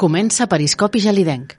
[0.00, 1.50] Comença Periscopi Gelidenc.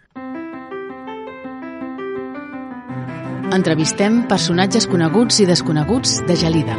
[3.54, 6.74] Entrevistem personatges coneguts i desconeguts de Gelida.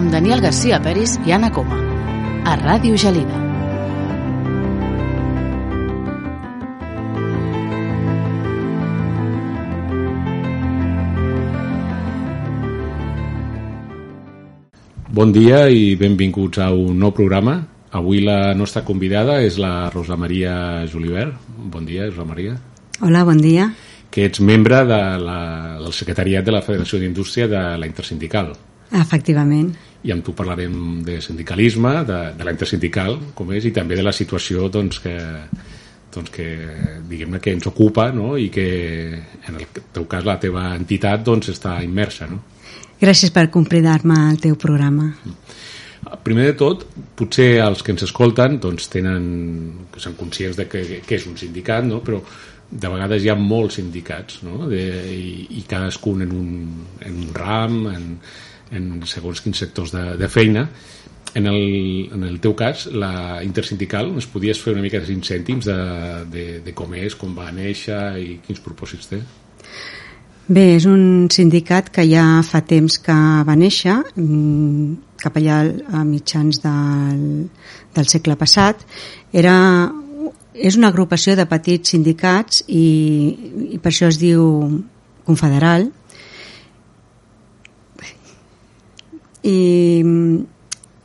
[0.00, 1.76] Amb Daniel García Peris i Anna Coma.
[2.48, 3.44] A Ràdio Gelida.
[15.12, 17.60] Bon dia i benvinguts a un nou programa.
[17.98, 21.34] Avui la nostra convidada és la Rosa Maria Julivert.
[21.58, 22.54] Bon dia, Rosa Maria.
[23.02, 23.72] Hola, bon dia.
[24.14, 25.40] Que ets membre de la,
[25.82, 28.52] del secretariat de la Federació d'Indústria de la Intersindical.
[28.94, 29.72] Efectivament.
[30.06, 34.06] I amb tu parlarem de sindicalisme, de, de la intersindical, com és, i també de
[34.06, 35.16] la situació doncs, que,
[36.14, 36.46] doncs, que
[37.10, 38.36] diguem que ens ocupa no?
[38.38, 38.68] i que
[39.18, 42.30] en el teu cas la teva entitat doncs, està immersa.
[42.30, 42.38] No?
[43.02, 45.10] Gràcies per convidar-me al teu programa.
[46.24, 46.84] Primer de tot,
[47.18, 49.24] potser els que ens escolten doncs, tenen,
[49.92, 52.02] que són conscients de que, que és un sindicat, no?
[52.04, 52.20] però
[52.68, 54.68] de vegades hi ha molts sindicats no?
[54.68, 56.54] de, i, i cadascun en un,
[57.04, 58.08] en un ram, en,
[58.76, 60.68] en segons quins sectors de, de feina.
[61.36, 65.28] En el, en el teu cas, la intersindical, ens podies fer una mica de cinc
[65.28, 65.78] cèntims de,
[66.32, 69.20] de, de com és, com va néixer i quins propòsits té?
[70.48, 76.04] Bé, és un sindicat que ja fa temps que va néixer, mm, cap allà a
[76.06, 77.22] mitjans del,
[77.94, 78.84] del segle passat.
[79.32, 79.56] Era,
[80.54, 82.86] és una agrupació de petits sindicats i,
[83.74, 84.44] i per això es diu
[85.28, 85.88] confederal.
[89.48, 89.58] I,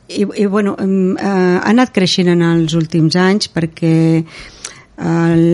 [0.08, 5.44] i, i bueno, eh, ha anat creixent en els últims anys perquè el,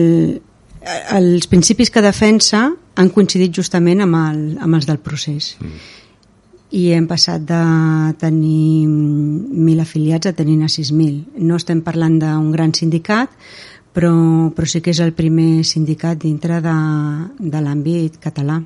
[1.17, 2.65] els principis que defensa
[2.99, 5.55] han coincidit justament amb, el, amb els del procés.
[5.61, 6.00] Mm.
[6.71, 7.61] I hem passat de
[8.19, 11.41] tenir 1.000 afiliats a tenir a 6.000.
[11.43, 13.33] No estem parlant d'un gran sindicat,
[13.91, 14.13] però,
[14.55, 16.77] però sí que és el primer sindicat dintre de,
[17.39, 18.61] de l'àmbit català.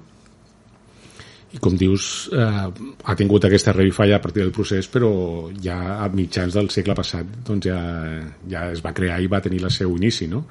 [1.56, 2.64] I com dius, eh,
[3.08, 5.12] ha tingut aquesta revifalla a partir del procés, però
[5.64, 7.80] ja a mitjans del segle passat doncs ja,
[8.52, 10.44] ja es va crear i va tenir el seu inici, no?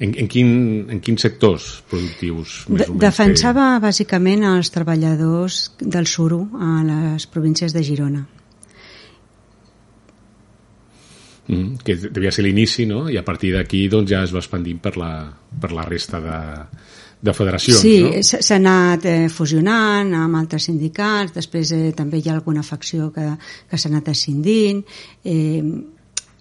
[0.00, 0.52] En, en, quin,
[0.90, 3.82] en quins sectors productius més de, o menys Defensava té...
[3.86, 8.24] bàsicament els treballadors del suro a les províncies de Girona.
[11.52, 13.08] Mm, que devia ser l'inici, no?
[13.10, 15.12] I a partir d'aquí doncs, ja es va expandint per la,
[15.60, 16.38] per la resta de,
[17.22, 18.12] de federacions, sí, no?
[18.22, 23.10] Sí, s'ha anat eh, fusionant amb altres sindicats, després eh, també hi ha alguna facció
[23.14, 23.26] que,
[23.70, 24.84] que s'ha anat ascendint,
[25.24, 25.62] eh,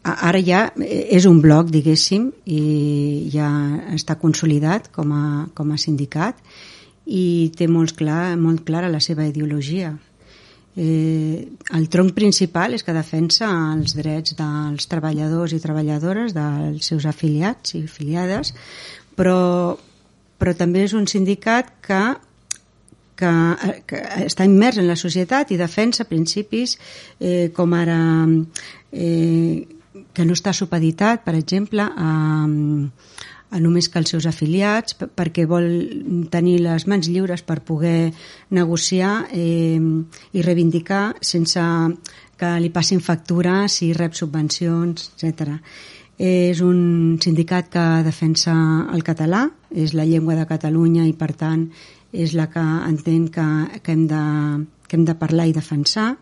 [0.04, 3.50] ara ja és un bloc, diguéssim, i ja
[3.94, 6.40] està consolidat com a, com a sindicat
[7.06, 9.94] i té molt, clar, molt clara la seva ideologia.
[10.78, 11.44] Eh,
[11.76, 17.76] el tronc principal és que defensa els drets dels treballadors i treballadores, dels seus afiliats
[17.76, 18.54] i afiliades,
[19.18, 19.76] però,
[20.40, 22.04] però també és un sindicat que
[23.22, 23.32] que,
[23.86, 26.74] que està immers en la societat i defensa principis
[27.20, 28.00] eh, com ara
[28.90, 29.62] eh,
[30.14, 32.12] que no està supeditat, per exemple, a,
[33.52, 35.68] a només que els seus afiliats, perquè vol
[36.32, 38.12] tenir les mans lliures per poder
[38.56, 39.80] negociar eh,
[40.32, 41.64] i reivindicar sense
[42.42, 45.60] que li passin factura si rep subvencions, etc.
[46.22, 48.54] És un sindicat que defensa
[48.94, 51.68] el català, és la llengua de Catalunya i, per tant,
[52.12, 53.48] és la que entén que,
[53.84, 54.24] que, hem, de,
[54.88, 56.16] que hem de parlar i defensar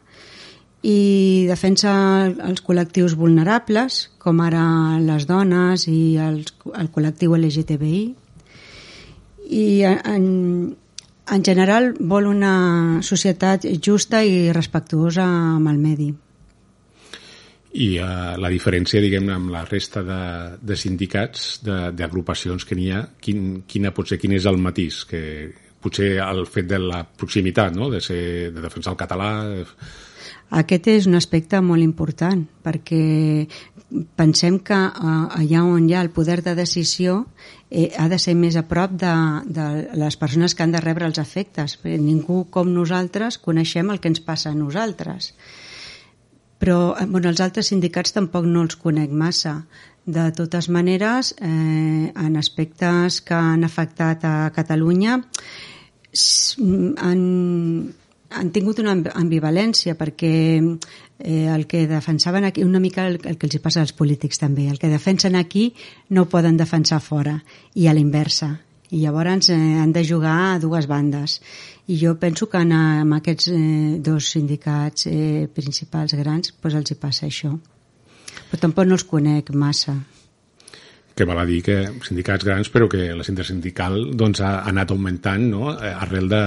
[0.86, 1.92] i defensa
[2.30, 4.64] els col·lectius vulnerables, com ara
[5.04, 8.04] les dones i els, el col·lectiu LGTBI.
[9.50, 10.24] I en,
[11.36, 15.26] en general vol una societat justa i respectuosa
[15.58, 16.10] amb el medi.
[17.70, 20.22] I uh, la diferència, diguem amb la resta de,
[20.64, 25.04] de sindicats, d'agrupacions que n'hi ha, quin, quina pot ser, quin és el matís?
[25.10, 25.22] Que
[25.80, 27.92] potser el fet de la proximitat, no?
[27.92, 29.34] de, ser, de defensar el català...
[29.52, 29.66] De
[30.50, 33.04] aquest és un aspecte molt important perquè
[34.16, 37.24] pensem que eh, allà on hi ha el poder de decisió
[37.70, 39.14] eh, ha de ser més a prop de,
[39.46, 39.68] de
[39.98, 41.80] les persones que han de rebre els efectes.
[41.84, 45.34] Ningú com nosaltres coneixem el que ens passa a nosaltres.
[46.62, 49.64] Però eh, bueno, els altres sindicats tampoc no els conec massa.
[50.10, 55.20] De totes maneres, eh, en aspectes que han afectat a Catalunya,
[56.98, 57.20] han,
[58.30, 63.50] han tingut una ambivalència perquè eh, el que defensaven aquí, una mica el, el que
[63.50, 65.74] els passa als polítics també, el que defensen aquí
[66.10, 67.40] no poden defensar fora
[67.76, 68.56] i a l'inversa
[68.92, 71.40] i llavors eh, han de jugar a dues bandes.
[71.88, 76.90] I jo penso que en, en aquests eh, dos sindicats eh, principals grans pues els
[76.92, 77.54] hi passa això.
[78.50, 80.00] Però tampoc no els conec massa
[81.20, 85.50] que val a dir que sindicats grans però que la intersindical doncs, ha anat augmentant
[85.52, 85.74] no?
[85.76, 86.44] arrel de,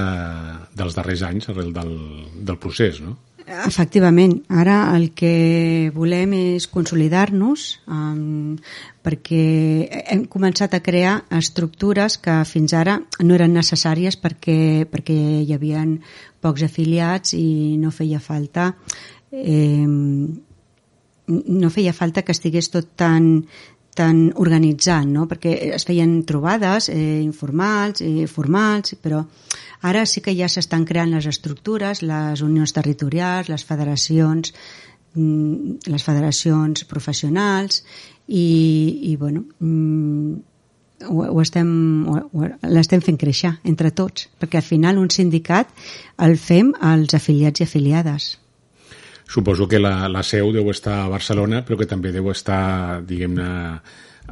[0.79, 1.93] dels darrers anys, arrel del,
[2.41, 3.19] del procés, no?
[3.43, 8.55] Efectivament, ara el que volem és consolidar-nos um,
[9.03, 9.43] perquè
[10.15, 15.83] hem començat a crear estructures que fins ara no eren necessàries perquè, perquè hi havia
[16.43, 18.71] pocs afiliats i no feia falta
[19.33, 19.87] eh,
[21.27, 23.45] no feia falta que estigués tot tan,
[23.95, 25.27] tan organitzat, no?
[25.29, 29.21] perquè es feien trobades eh, informals eh, formals, però
[29.89, 34.55] ara sí que ja s'estan creant les estructures, les unions territorials, les federacions,
[35.15, 37.83] mm, les federacions professionals
[38.29, 40.33] i, i bueno, mm,
[41.11, 41.73] ho, ho estem,
[42.73, 45.69] l'estem fent créixer entre tots, perquè al final un sindicat
[46.23, 48.37] el fem als afiliats i afiliades.
[49.29, 53.49] Suposo que la, la seu deu estar a Barcelona, però que també deu estar, diguem-ne,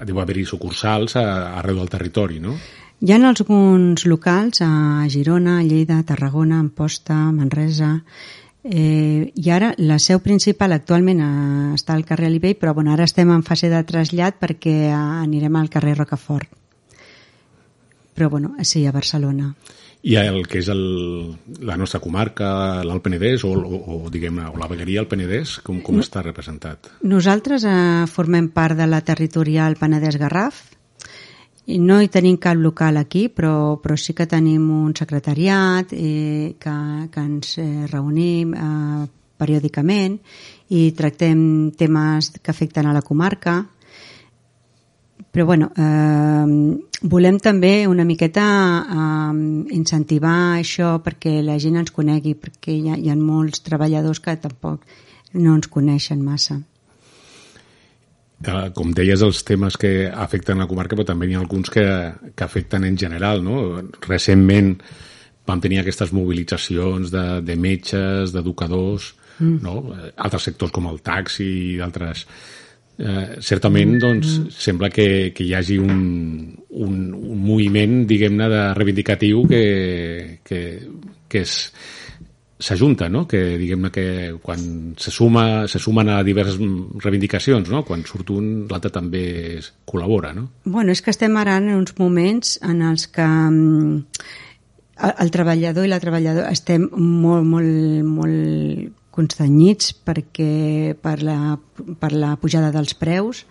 [0.06, 2.58] deu haver-hi sucursals arreu del territori, no?
[3.00, 7.96] Hi ha alguns locals a Girona, a Lleida, a Tarragona, a Amposta, a Manresa,
[8.62, 13.06] Eh, I ara la seu principal actualment eh, està al carrer Alibell, però bueno, ara
[13.08, 16.50] estem en fase de trasllat perquè anirem al carrer Rocafort.
[18.12, 19.54] Però bueno, sí, a Barcelona
[20.02, 20.81] i el que és el,
[21.67, 25.82] la nostra comarca, l'Alt Penedès o, o, o diguem o la vegueria al Penedès, com,
[25.85, 26.88] com està representat?
[27.05, 30.62] Nosaltres eh, formem part de la territorial Penedès-Garraf
[31.70, 36.56] i no hi tenim cap local aquí, però, però sí que tenim un secretariat eh,
[36.58, 36.76] que,
[37.12, 39.05] que ens eh, reunim eh,
[39.41, 40.17] periòdicament
[40.76, 41.43] i tractem
[41.76, 43.61] temes que afecten a la comarca
[45.31, 48.47] però bueno, eh, volem també una miqueta
[48.81, 49.37] eh,
[49.76, 54.37] incentivar això perquè la gent ens conegui, perquè hi ha, hi ha molts treballadors que
[54.41, 54.85] tampoc
[55.35, 56.58] no ens coneixen massa.
[58.41, 61.87] Eh, com deies, els temes que afecten la comarca, però també hi ha alguns que,
[62.35, 63.44] que afecten en general.
[63.44, 63.82] No?
[64.06, 64.75] Recentment
[65.49, 69.58] vam tenir aquestes mobilitzacions de, de metges, d'educadors, mm.
[69.64, 69.75] no?
[70.17, 72.26] altres sectors com el taxi i d'altres
[73.00, 79.47] eh, certament doncs, sembla que, que hi hagi un, un, un moviment, diguem-ne, de reivindicatiu
[79.50, 79.64] que,
[80.44, 80.61] que,
[81.31, 81.56] que és
[82.61, 83.25] s'ajunta, no?
[83.26, 84.05] que diguem-ne que
[84.43, 86.61] quan se, suma, se sumen a diverses
[87.00, 87.82] reivindicacions, no?
[87.88, 89.25] quan surt un, l'altre també
[89.88, 90.35] col·labora.
[90.37, 90.50] No?
[90.69, 94.20] Bueno, és que estem ara en uns moments en els que mm,
[95.25, 101.57] el treballador i la treballadora estem molt, molt, molt constanyits perquè per la,
[102.01, 103.45] per la pujada dels preus,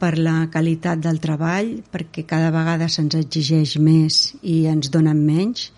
[0.00, 5.70] per la qualitat del treball, perquè cada vegada se'ns exigeix més i ens donen menys.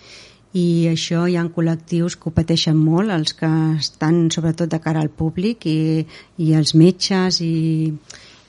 [0.52, 3.48] I això hi ha col·lectius que ho pateixen molt, els que
[3.78, 6.04] estan sobretot de cara al públic i,
[6.36, 7.88] i els metges i,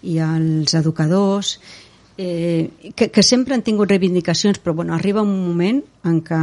[0.03, 1.55] i els educadors
[2.17, 6.41] eh, que, que sempre han tingut reivindicacions però bueno, arriba un moment en què,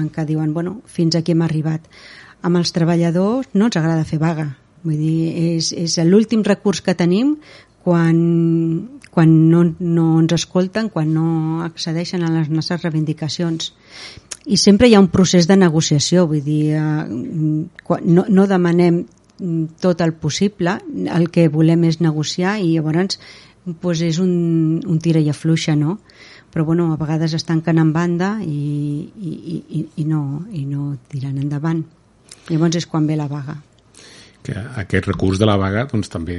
[0.00, 1.88] en què diuen bueno, fins aquí hem arribat
[2.42, 4.50] amb els treballadors no ens agrada fer vaga.
[4.84, 7.36] Vull dir, és, és l'últim recurs que tenim
[7.82, 8.18] quan,
[9.10, 13.72] quan no, no ens escolten, quan no accedeixen a les nostres reivindicacions.
[14.48, 19.02] I sempre hi ha un procés de negociació, vull dir, eh, no, no demanem
[19.80, 20.78] tot el possible,
[21.14, 23.18] el que volem és negociar i llavors
[23.68, 25.98] doncs és un, un tira i afluixa, no?
[26.48, 29.32] Però bueno, a vegades es tanquen en banda i, i,
[29.68, 31.84] i, i, no, i no tiren endavant.
[32.48, 33.56] Llavors és quan ve la vaga.
[34.42, 36.38] Que aquest recurs de la vaga, doncs també,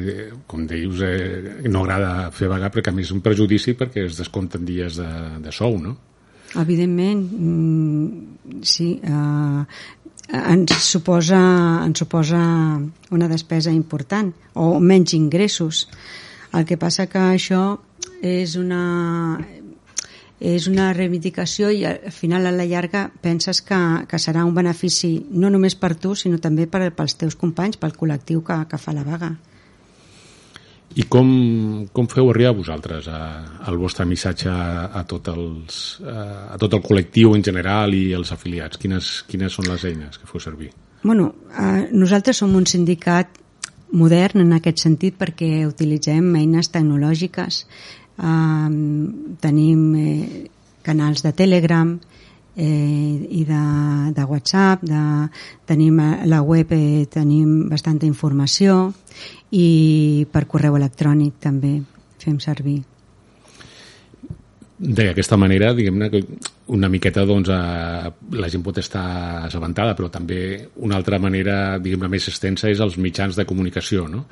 [0.50, 4.18] com deius, eh, no agrada fer vaga perquè a més és un prejudici perquè es
[4.18, 5.10] descompten dies de,
[5.44, 5.98] de sou, no?
[6.58, 8.96] Evidentment, mm, sí.
[9.04, 9.66] Eh,
[10.30, 11.42] ens suposa,
[11.86, 12.40] ens suposa
[13.12, 15.88] una despesa important o menys ingressos.
[16.54, 17.64] El que passa que això
[18.26, 19.38] és una,
[20.40, 25.18] és una reivindicació i al final a la llarga penses que, que serà un benefici
[25.32, 28.96] no només per tu sinó també per, pels teus companys, pel col·lectiu que, que fa
[28.96, 29.34] la vaga.
[30.98, 31.28] I com,
[31.94, 33.20] com feu arribar vosaltres a,
[33.68, 38.08] al vostre missatge a, a, tot els, a, a tot el col·lectiu en general i
[38.18, 38.80] els afiliats?
[38.82, 40.72] Quines, quines són les eines que feu servir?
[41.04, 43.38] Bueno, eh, nosaltres som un sindicat
[43.92, 47.64] modern en aquest sentit perquè utilitzem eines tecnològiques
[48.20, 50.50] Tenim eh,
[50.84, 51.94] canals de Telegram
[52.56, 53.64] eh, i de,
[54.16, 55.02] de WhatsApp, de,
[55.66, 58.92] tenim a la web, eh, tenim bastanta informació
[59.56, 61.78] i per correu electrònic també
[62.20, 62.82] fem servir.
[64.80, 66.24] D'aquesta manera, diguem-ne, que
[66.70, 69.06] una miqueta doncs, eh, la gent pot estar
[69.48, 70.42] assabentada, però també
[70.86, 74.26] una altra manera, diguem més extensa és els mitjans de comunicació, no?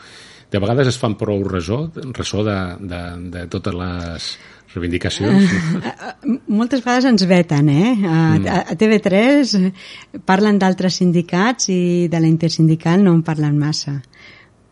[0.51, 1.81] De vegades es fan prou ressò,
[2.15, 3.01] ressò de, de,
[3.33, 4.29] de totes les
[4.75, 5.55] reivindicacions.
[5.81, 7.89] Uh, moltes vegades ens veten, eh?
[8.05, 8.47] A, mm.
[8.53, 13.97] a TV3 parlen d'altres sindicats i de la intersindical no en parlen massa.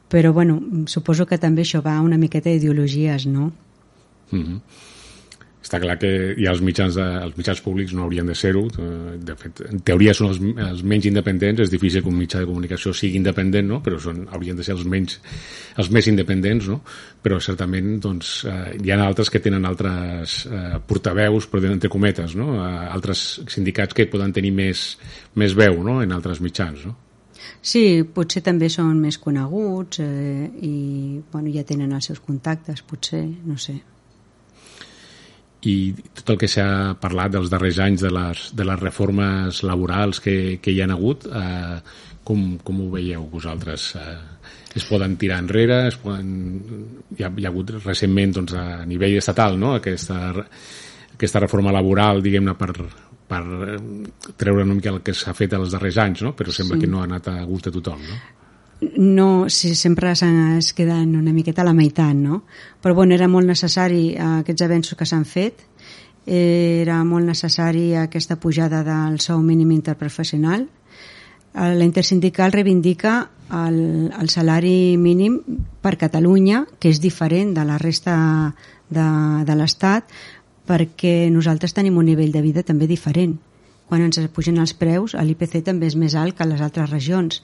[0.07, 3.51] Però, bueno, suposo que també això va una miqueta d'ideologies, no?
[4.31, 4.93] Mm -hmm
[5.65, 9.15] està clar que ja els mitjans, de, els mitjans públics no haurien de ser-ho eh,
[9.17, 12.50] de fet, en teoria són els, els menys independents és difícil que un mitjà de
[12.50, 13.79] comunicació sigui independent, no?
[13.86, 15.17] però són, haurien de ser els menys
[15.81, 16.77] els més independents no?
[17.25, 22.38] però certament doncs, eh, hi ha altres que tenen altres eh, portaveus però entre cometes,
[22.38, 22.60] no?
[22.60, 24.86] eh, altres sindicats que poden tenir més,
[25.34, 25.98] més veu no?
[26.05, 26.95] en altres mitjans no?
[27.65, 30.75] Sí, potser també són més coneguts eh, i
[31.34, 33.79] bueno, ja tenen els seus contactes, potser, no sé
[35.65, 35.75] i
[36.13, 40.36] tot el que s'ha parlat dels darrers anys de les, de les reformes laborals que,
[40.62, 41.79] que hi han hagut, eh,
[42.25, 43.91] com, com ho veieu vosaltres?
[43.98, 44.17] Eh,
[44.75, 45.86] es poden tirar enrere?
[45.88, 46.29] Es poden...
[47.15, 49.74] Hi, ha, hi ha hagut recentment doncs, a nivell estatal no?
[49.79, 50.19] aquesta,
[51.15, 52.72] aquesta reforma laboral, diguem-ne, per,
[53.29, 53.43] per
[54.38, 56.36] treure una mica el que s'ha fet els darrers anys, no?
[56.38, 56.86] però sembla sí.
[56.86, 58.03] que no ha anat a gust de tothom.
[58.05, 58.44] No?
[58.82, 62.44] No, si sempre es queden una miqueta a la meitat, no?
[62.82, 65.63] Però bueno, era molt necessari eh, aquests avenços que s'han fet,
[66.25, 70.67] era molt necessari aquesta pujada del sou mínim interprofessional.
[71.53, 75.39] Eh, la intersindical reivindica el, el salari mínim
[75.82, 78.15] per Catalunya, que és diferent de la resta
[78.89, 79.05] de,
[79.46, 80.10] de l'Estat,
[80.65, 83.38] perquè nosaltres tenim un nivell de vida també diferent.
[83.86, 87.44] Quan ens pugen els preus, l'IPC també és més alt que les altres regions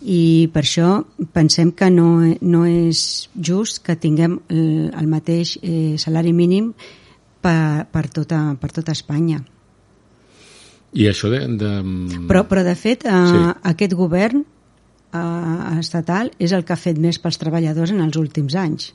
[0.00, 0.90] i per això
[1.34, 2.08] pensem que no,
[2.40, 6.72] no és just que tinguem el, el mateix eh, salari mínim
[7.40, 9.42] per, per, tota, per tota Espanya.
[10.96, 11.44] I això de...
[11.60, 11.74] de...
[12.30, 13.44] Però, però de fet, eh, sí.
[13.72, 18.56] aquest govern eh, estatal és el que ha fet més pels treballadors en els últims
[18.58, 18.92] anys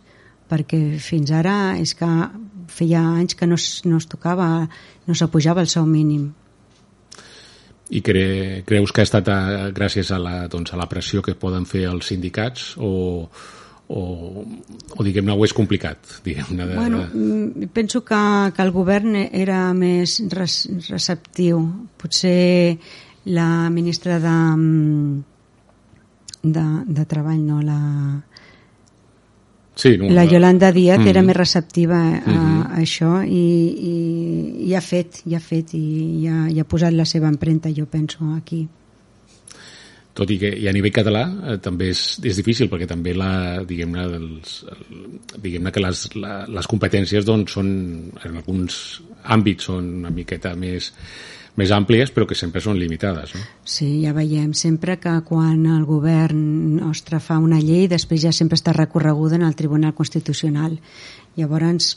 [0.49, 2.09] perquè fins ara és que
[2.71, 4.67] feia anys que no es, no es tocava,
[5.05, 6.31] no s'apujava el sou mínim.
[7.93, 11.35] I cre, creus que ha estat a, gràcies a la, doncs, a la pressió que
[11.37, 13.27] poden fer els sindicats o,
[13.87, 14.01] o,
[14.97, 16.17] o diguem-ne, ho és complicat?
[16.25, 16.69] Diguem de...
[16.73, 18.21] bueno, mm, penso que,
[18.55, 21.61] que el govern era més res, receptiu.
[22.01, 22.77] Potser
[23.29, 25.23] la ministra de, mm,
[26.57, 26.65] de,
[26.97, 27.79] de Treball, no, la,
[29.75, 31.11] Sí, no, la Yolanda Díaz mm.
[31.11, 32.61] era més receptiva a, mm -hmm.
[32.71, 33.45] a això i,
[33.91, 35.83] i, i ha fet, i ha fet i,
[36.23, 38.67] i, ha, i ha posat la seva empremta, jo penso, aquí.
[40.15, 43.63] Tot i que i a nivell català eh, també és, és difícil perquè també la,
[43.67, 44.05] diguem-ne
[45.43, 47.67] diguem que les, la, les competències doncs, són
[48.23, 50.93] en alguns àmbits són una miqueta més
[51.59, 53.33] més àmplies però que sempre són limitades.
[53.35, 53.41] No?
[53.63, 56.39] Sí, ja veiem sempre que quan el govern
[56.81, 60.77] nostre fa una llei després ja sempre està recorreguda en el Tribunal Constitucional.
[61.39, 61.95] Llavors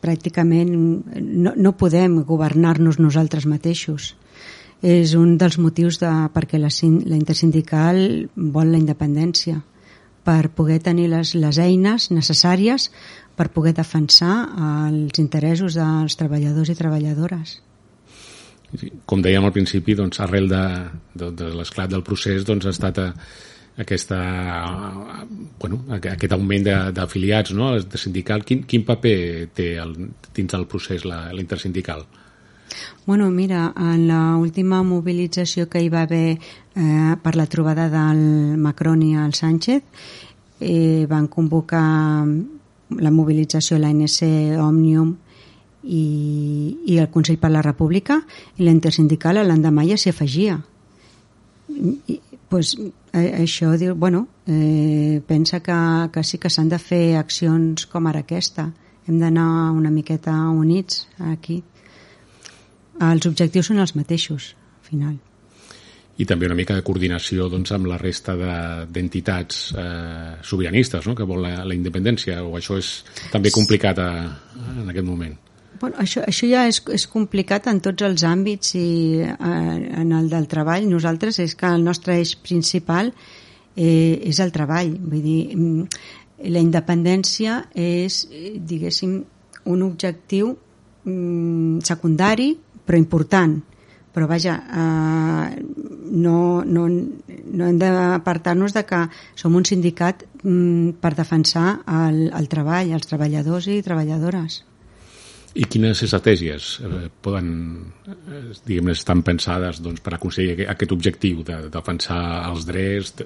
[0.00, 4.14] pràcticament no, no podem governar-nos nosaltres mateixos.
[4.80, 7.98] És un dels motius de, perquè la, la intersindical
[8.34, 9.58] vol la independència
[10.24, 12.88] per poder tenir les, les eines necessàries
[13.36, 14.34] per poder defensar
[14.88, 17.58] els interessos dels treballadors i treballadores
[19.06, 20.64] com dèiem al principi, doncs, arrel de,
[21.14, 23.48] de, de l'esclat del procés doncs, ha estat a, eh,
[23.80, 24.18] aquesta,
[25.58, 27.72] bueno, aquest augment d'afiliats no?
[27.80, 28.44] de sindical.
[28.44, 29.94] Quin, quin paper té el,
[30.36, 32.04] dins del procés la, la intersindical?
[33.06, 38.20] Bueno, mira, en l'última mobilització que hi va haver eh, per la trobada del
[38.60, 39.82] Macron i el Sánchez
[40.60, 42.26] eh, van convocar
[43.00, 44.22] la mobilització l'ANC
[44.60, 45.16] Òmnium
[45.82, 48.20] i, i el Consell per la República
[48.58, 50.58] i la intersindical l'endemà ja s'hi afegia.
[51.70, 52.18] I,
[52.50, 52.74] pues,
[53.14, 55.78] eh, això diu, bueno, eh, pensa que,
[56.12, 58.68] que sí que s'han de fer accions com ara aquesta.
[59.08, 61.62] Hem d'anar una miqueta units aquí.
[63.00, 65.18] Els objectius són els mateixos al final.
[66.20, 71.14] I també una mica de coordinació doncs, amb la resta d'entitats de, eh, sobiranistes no?
[71.16, 72.90] que vol la, la independència o això és
[73.32, 74.10] també complicat a,
[74.82, 75.38] en aquest moment
[75.80, 78.88] Bueno, això, això ja és, és complicat en tots els àmbits i
[79.24, 80.84] eh, en el del treball.
[80.90, 83.08] Nosaltres és que el nostre eix principal
[83.76, 84.92] eh, és el treball.
[85.00, 85.86] Vull dir, mm,
[86.52, 88.26] la independència és,
[88.60, 89.16] diguéssim,
[89.72, 92.52] un objectiu mm, secundari
[92.84, 93.56] però important.
[94.12, 95.60] Però vaja, eh,
[96.10, 99.04] no, no, no hem d'apartar-nos de que
[99.38, 104.66] som un sindicat mm, per defensar el, el treball, els treballadors i treballadores.
[105.58, 107.48] I quines estratègies eh, poden,
[108.06, 113.24] eh, diguem estan pensades doncs, per aconseguir aquest, objectiu de, de defensar els drets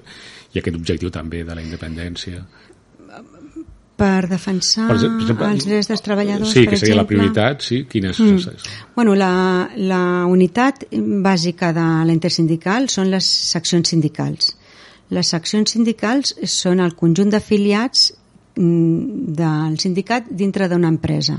[0.55, 2.41] i aquest objectiu també de la independència?
[3.95, 7.03] Per defensar per exemple, els drets dels treballadors, sí, per que seria exemple.
[7.03, 7.83] la prioritat, sí?
[7.87, 8.19] Quines...
[8.19, 8.73] Mm.
[8.97, 9.31] Bueno, la,
[9.77, 10.87] la unitat
[11.23, 14.55] bàsica de la intersindical són les seccions sindicals.
[15.13, 18.09] Les seccions sindicals són el conjunt d'afiliats
[18.57, 21.37] mm, del sindicat dintre d'una empresa.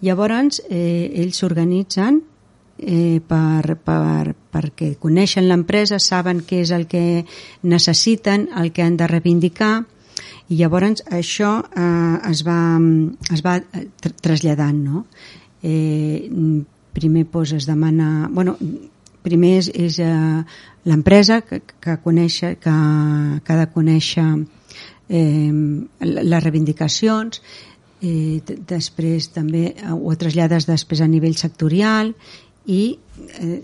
[0.00, 2.20] Llavors, eh, ells s'organitzen
[2.78, 7.24] eh, per, per, perquè coneixen l'empresa, saben què és el que
[7.62, 9.74] necessiten, el que han de reivindicar,
[10.50, 12.60] i llavors això eh, es va,
[13.30, 15.04] es va tr traslladant, no?
[15.62, 16.28] Eh,
[16.92, 18.28] primer pues, es demana...
[18.32, 18.56] Bueno,
[19.22, 20.42] primer és, és eh,
[20.88, 22.74] l'empresa que, que, conèixer, que,
[23.44, 24.26] que ha de conèixer
[25.12, 25.52] eh,
[26.00, 27.42] les reivindicacions,
[28.02, 32.14] eh, després també ho trasllades després a nivell sectorial
[32.66, 32.98] i,
[33.40, 33.60] eh,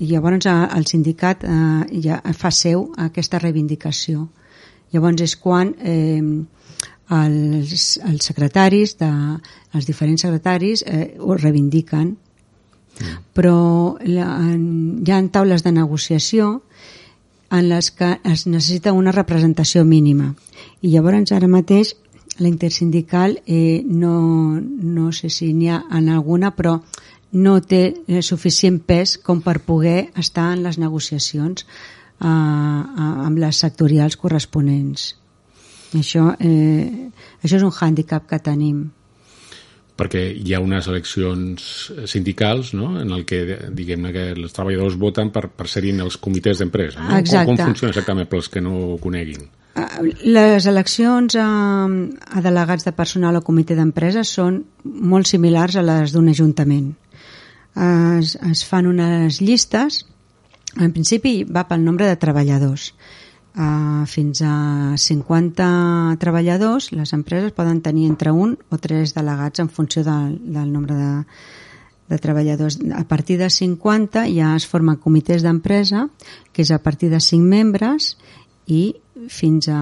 [0.00, 4.28] llavors el sindicat eh, ja fa seu aquesta reivindicació.
[4.94, 6.20] Llavors és quan eh,
[7.10, 9.10] els, els secretaris, de,
[9.74, 12.14] els diferents secretaris eh, ho reivindiquen.
[12.94, 13.16] Mm.
[13.34, 13.58] Però
[14.06, 16.62] la, en, hi ha taules de negociació
[17.54, 20.32] en les que es necessita una representació mínima.
[20.82, 21.94] I llavors ara mateix
[22.38, 26.80] la intersindical eh, no, no sé si n'hi ha en alguna, però
[27.34, 33.62] no té eh, suficient pes com per poder estar en les negociacions eh, amb les
[33.62, 35.12] sectorials corresponents.
[35.94, 37.10] Això, eh,
[37.42, 38.84] això és un hàndicap que tenim.
[39.94, 41.66] Perquè hi ha unes eleccions
[42.10, 42.96] sindicals no?
[42.98, 46.98] en el que diguem que els treballadors voten per, per ser en els comitès d'empresa.
[46.98, 47.20] No?
[47.20, 47.46] Exacte.
[47.46, 49.46] Com, com funciona exactament pels que no ho coneguin?
[50.22, 51.46] Les eleccions a,
[51.86, 56.92] a delegats de personal o comitè d'empresa són molt similars a les d'un ajuntament.
[57.74, 60.04] Es, es fan unes llistes
[60.80, 62.92] en principi va pel nombre de treballadors.
[63.54, 69.70] Uh, fins a 50 treballadors, les empreses poden tenir entre un o tres delegats en
[69.70, 71.12] funció del, del nombre de,
[72.10, 72.80] de treballadors.
[72.98, 76.08] A partir de 50 ja es formen comitès d'empresa,
[76.52, 78.16] que és a partir de 5 membres,
[78.66, 78.96] i
[79.28, 79.80] fins a,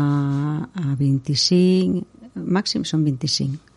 [0.63, 2.03] a 25,
[2.35, 3.73] màxim són 25.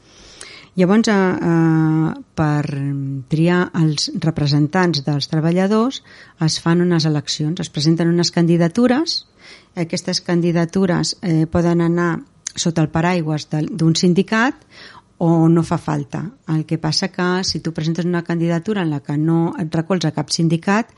[0.76, 2.66] Llavors, eh, eh, per
[3.32, 6.02] triar els representants dels treballadors
[6.44, 9.22] es fan unes eleccions, es presenten unes candidatures,
[9.76, 12.20] aquestes candidatures eh, poden anar
[12.56, 14.56] sota el paraigües d'un sindicat
[15.18, 16.24] o no fa falta.
[16.52, 20.12] El que passa que si tu presentes una candidatura en la que no et recolza
[20.12, 20.92] cap sindicat,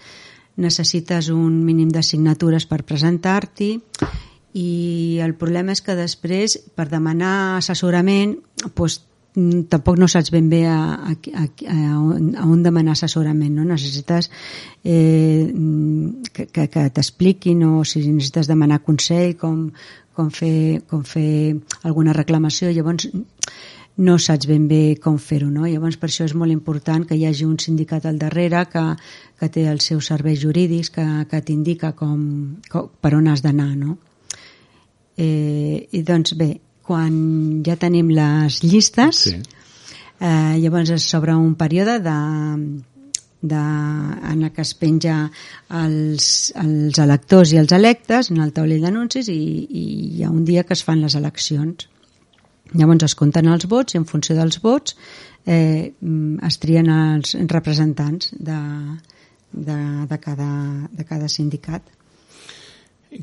[0.58, 3.76] necessites un mínim de signatures per presentar-t'hi
[4.54, 8.38] i el problema és que després per demanar assessorament
[8.74, 9.02] doncs,
[9.70, 10.78] tampoc no saps ben bé a,
[11.12, 13.68] a, a, a, on, a on demanar assessorament, no?
[13.68, 14.32] Necessites
[14.84, 15.46] eh,
[16.34, 19.68] que, que, que t'expliquin o si necessites demanar consell, com,
[20.18, 23.12] com, fer, com fer alguna reclamació, llavors
[23.98, 25.66] no saps ben bé com fer-ho, no?
[25.70, 28.84] Llavors per això és molt important que hi hagi un sindicat al darrere que,
[29.38, 32.22] que té els seus serveis jurídics, que, que t'indica com,
[32.72, 33.98] com, per on has d'anar, no?
[35.18, 36.52] Eh, I doncs bé,
[36.86, 39.40] quan ja tenim les llistes, sí.
[40.22, 42.18] eh, llavors s'obre un període de,
[43.42, 43.64] de,
[44.32, 45.18] en el que es penja
[45.82, 49.86] els, els electors i els electes en el taulell d'anuncis i, i
[50.18, 51.90] hi ha un dia que es fan les eleccions.
[52.78, 54.96] Llavors es compten els vots i en funció dels vots
[55.48, 55.94] eh,
[56.48, 58.58] es trien els representants de,
[59.52, 59.78] de,
[60.10, 60.50] de, cada,
[60.92, 61.97] de cada sindicat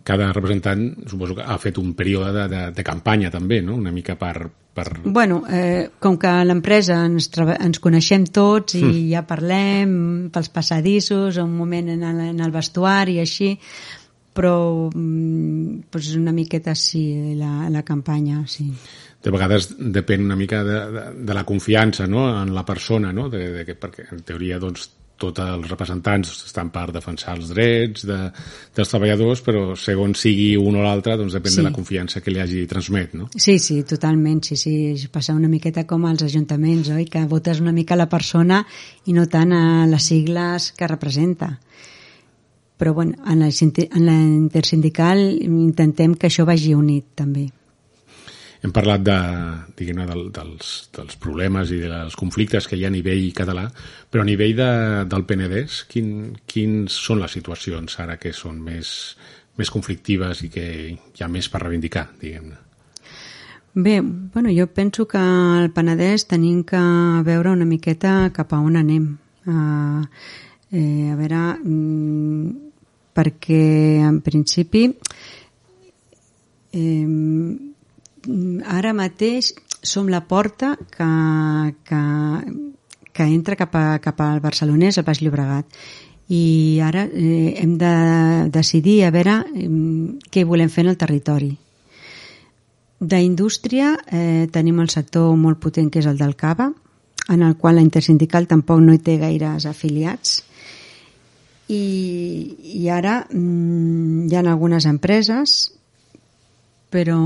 [0.02, 3.76] cada representant suposo que ha fet un període de, de, de campanya també, no?
[3.76, 4.48] una mica per...
[4.74, 4.86] per...
[5.04, 9.02] Bueno, eh, com que a l'empresa ens, ens coneixem tots i mm.
[9.12, 9.98] ja parlem
[10.32, 13.52] pels passadissos, un moment en el, en el vestuari i així,
[14.34, 18.66] però mm, pues una miqueta sí, la, la campanya, sí.
[19.24, 22.26] De vegades depèn una mica de, de, de la confiança no?
[22.42, 23.30] en la persona, no?
[23.32, 24.90] de, de, que, perquè en teoria doncs,
[25.24, 28.18] tots els representants estan per defensar els drets de,
[28.76, 31.60] dels treballadors, però segons sigui un o l'altre, doncs depèn sí.
[31.62, 33.28] de la confiança que li hagi transmet, no?
[33.34, 34.74] Sí, sí, totalment, sí, sí,
[35.12, 37.08] passa una miqueta com als ajuntaments, oi?
[37.10, 38.62] Que votes una mica la persona
[39.06, 41.54] i no tant a les sigles que representa.
[42.76, 47.48] Però, bueno, en la, en la intersindical intentem que això vagi unit, també.
[48.64, 49.14] Hem parlat de,
[49.76, 53.66] diguem del, dels, dels problemes i dels conflictes que hi ha a nivell català,
[54.08, 54.68] però a nivell de,
[55.04, 58.88] del Penedès, quin, quins són les situacions ara que són més,
[59.60, 62.56] més conflictives i que hi ha més per reivindicar, diguem-ne?
[63.74, 66.80] Bé, bueno, jo penso que al Penedès tenim que
[67.26, 69.10] veure una miqueta cap a on anem.
[69.44, 70.06] Uh,
[70.72, 72.50] eh, a veure, mm,
[73.12, 73.62] perquè
[74.08, 74.86] en principi
[76.72, 77.73] eh,
[78.66, 79.52] ara mateix
[79.84, 81.08] som la porta que,
[81.84, 82.02] que,
[83.12, 85.66] que entra cap, a, cap al Barcelonès, al Baix Llobregat
[86.32, 87.94] i ara eh, hem de
[88.50, 89.68] decidir a veure eh,
[90.32, 91.52] què volem fer en el territori
[93.04, 96.70] D'indústria eh, tenim el sector molt potent que és el del cava,
[97.28, 100.42] en el qual la intersindical tampoc no hi té gaires afiliats.
[101.68, 101.84] I,
[102.78, 105.72] i ara mm, hi ha algunes empreses,
[106.94, 107.18] però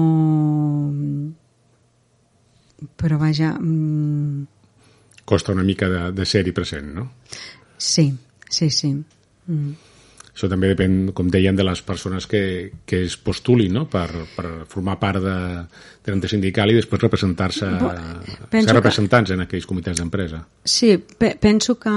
[2.96, 3.52] però vaja...
[3.59, 4.42] Mm,
[5.28, 7.11] Costa una mica de, de ser-hi present, no?
[7.76, 8.09] Sí,
[8.48, 8.94] sí, sí.
[9.46, 9.72] Mm.
[10.33, 12.40] Això també depèn, com deien, de les persones que,
[12.87, 13.83] que es postulin no?
[13.90, 15.35] per, per formar part de,
[16.07, 19.35] de l'antisindical i després representar-se ser representants que...
[19.35, 20.44] en aquells comitès d'empresa.
[20.62, 21.92] Sí, pe penso que,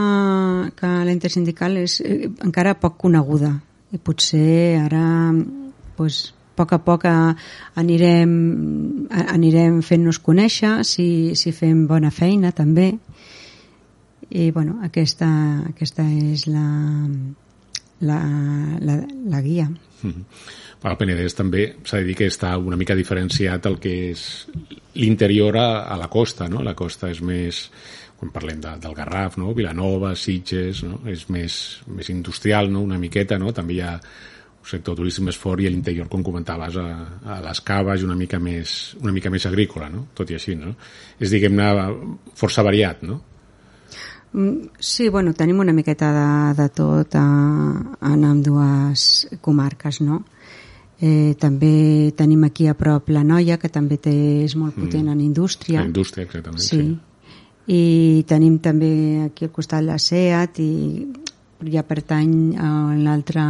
[0.73, 3.53] que la intersindical és eh, encara poc coneguda
[3.93, 5.05] i potser ara
[5.95, 8.31] pues, poc a poc anirem,
[9.09, 12.91] anirem fent-nos conèixer si, si fem bona feina també
[14.31, 15.27] i bueno, aquesta,
[15.67, 16.65] aquesta és la,
[18.07, 18.19] la,
[18.79, 18.99] la,
[19.33, 19.67] la guia.
[19.67, 20.23] Mm -hmm.
[20.81, 24.47] El Penedès també s'ha de dir que està una mica diferenciat el que és
[24.95, 26.63] l'interior a, a la costa, no?
[26.63, 27.69] La costa és més,
[28.17, 29.53] quan parlem de, del Garraf, no?
[29.53, 30.99] Vilanova, Sitges, no?
[31.05, 32.81] és més, més industrial, no?
[32.81, 33.53] una miqueta, no?
[33.53, 33.99] també hi ha
[34.67, 36.87] sector turístic més fort i a l'interior, com comentaves, a,
[37.25, 40.07] a les caves una mica més, una mica més agrícola, no?
[40.17, 40.55] tot i així.
[40.59, 40.75] No?
[41.19, 41.69] És, diguem-ne,
[42.37, 43.19] força variat, no?
[44.33, 47.25] Mm, sí, bueno, tenim una miqueta de, de tot a,
[48.11, 49.07] en amb dues
[49.41, 50.21] comarques, no?
[51.01, 54.13] Eh, també tenim aquí a prop la Noia, que també té,
[54.45, 55.15] és molt potent mm.
[55.15, 55.81] en indústria.
[55.81, 56.77] En indústria, exactament, sí.
[56.77, 56.99] sí.
[57.71, 58.91] I tenim també
[59.25, 60.71] aquí al costat la SEAT i
[61.73, 63.43] ja pertany a l'altra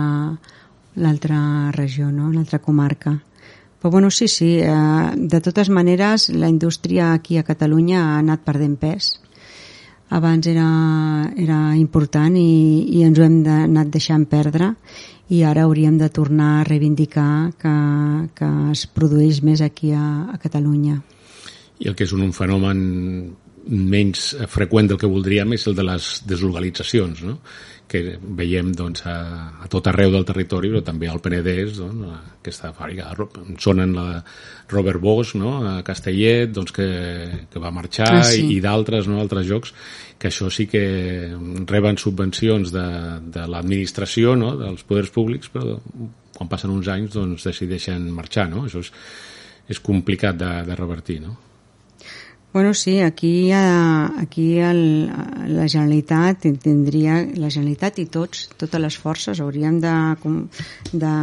[0.95, 2.31] l'altra regió, no?
[2.31, 3.17] l'altra comarca.
[3.81, 4.69] Però bueno, sí, sí, eh,
[5.15, 9.15] de totes maneres la indústria aquí a Catalunya ha anat perdent pes
[10.11, 14.73] abans era, era important i, i ens ho hem de, anat deixant perdre
[15.31, 17.75] i ara hauríem de tornar a reivindicar que,
[18.35, 20.99] que es produeix més aquí a, a Catalunya.
[21.79, 22.81] I el que és un, un fenomen
[23.67, 27.37] menys freqüent del que voldríem és el de les deslocalitzacions, no?
[27.91, 29.15] que veiem doncs, a,
[29.65, 33.09] a tot arreu del territori, però també al Penedès, doncs, aquesta fàbrica,
[33.59, 34.21] sonen la
[34.71, 35.57] Robert Bosch, no?
[35.67, 36.87] a Castellet, doncs, que,
[37.51, 38.45] que va marxar, ah, sí.
[38.45, 39.19] i, i d'altres, no?
[39.19, 39.75] altres jocs,
[40.21, 40.85] que això sí que
[41.67, 42.87] reben subvencions de,
[43.35, 44.55] de l'administració, no?
[44.61, 45.75] dels poders públics, però
[46.37, 48.47] quan passen uns anys doncs, decideixen marxar.
[48.49, 48.65] No?
[48.65, 48.95] Això és,
[49.69, 51.19] és complicat de, de revertir.
[51.27, 51.35] No?
[52.53, 59.39] Bueno, sí, aquí, aquí el, la Generalitat tindria, la Generalitat i tots, totes les forces
[59.39, 59.93] hauríem de,
[60.91, 61.13] de,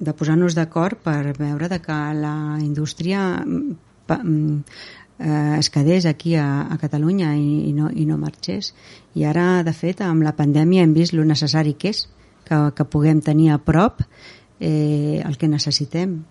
[0.00, 4.56] de posar-nos d'acord per veure de que la indústria mm,
[5.18, 8.72] eh, es quedés aquí a, a Catalunya i, i, no, i no marxés.
[9.20, 12.06] I ara, de fet, amb la pandèmia hem vist lo necessari que és
[12.48, 16.22] que, que puguem tenir a prop eh, el que necessitem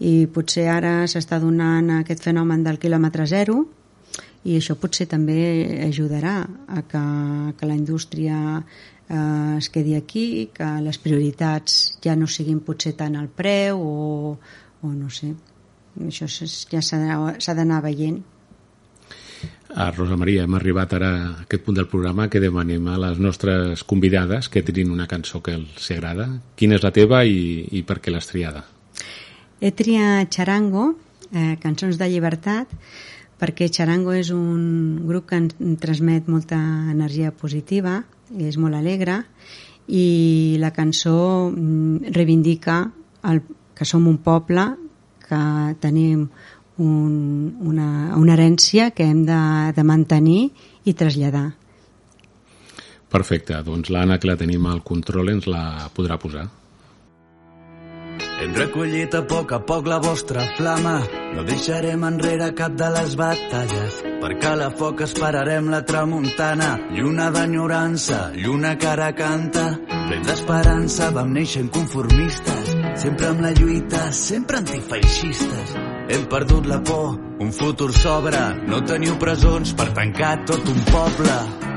[0.00, 3.58] i potser ara s'està donant aquest fenomen del quilòmetre zero
[4.48, 5.36] i això potser també
[5.84, 7.04] ajudarà a que,
[7.58, 13.18] que la indústria eh, es quedi aquí, que les prioritats ja no siguin potser tant
[13.20, 14.36] el preu o,
[14.80, 15.34] o no sé
[16.06, 16.28] això
[16.70, 18.20] ja s'ha d'anar veient
[19.70, 23.20] a Rosa Maria, hem arribat ara a aquest punt del programa que demanem a les
[23.22, 26.26] nostres convidades que triïn una cançó que els agrada.
[26.58, 28.64] Quina és la teva i, i per què l'has triada?
[29.60, 30.94] He triat Charango,
[31.32, 32.70] eh, Cançons de Llibertat,
[33.40, 36.56] perquè Charango és un grup que ens transmet molta
[36.92, 37.98] energia positiva,
[38.36, 39.20] és molt alegre,
[39.88, 42.86] i la cançó mm, reivindica
[43.28, 43.42] el,
[43.76, 44.64] que som un poble,
[45.28, 45.40] que
[45.80, 46.24] tenim
[46.80, 47.14] un,
[47.60, 49.40] una, una herència que hem de,
[49.76, 50.50] de mantenir
[50.88, 51.50] i traslladar.
[53.10, 56.46] Perfecte, doncs l'Anna, que la tenim al control, ens la podrà posar.
[58.40, 60.94] Hem recollit a poc a poc la vostra flama.
[61.34, 63.98] No deixarem enrere cap de les batalles.
[64.22, 66.70] Per la foc esperarem la tramuntana.
[66.96, 69.66] Lluna d'enyorança, lluna que ara canta.
[70.08, 72.74] Plens d'esperança vam néixer inconformistes.
[73.04, 75.76] Sempre amb la lluita, sempre antifeixistes.
[76.08, 78.40] Hem perdut la por, un futur s'obre.
[78.66, 81.69] No teniu presons per tancar tot un poble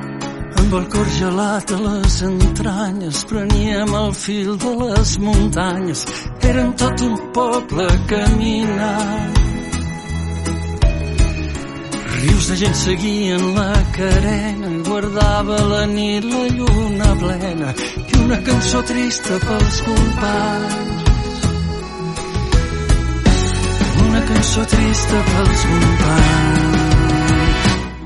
[0.63, 6.03] amb el cor gelat a les entranyes preníem el fil de les muntanyes
[6.49, 9.41] érem tot un poble caminant
[12.23, 18.39] Rius de gent seguien la carena i guardava la nit la lluna plena i una
[18.47, 21.07] cançó trista pels companys.
[24.07, 26.62] Una cançó trista pels companys.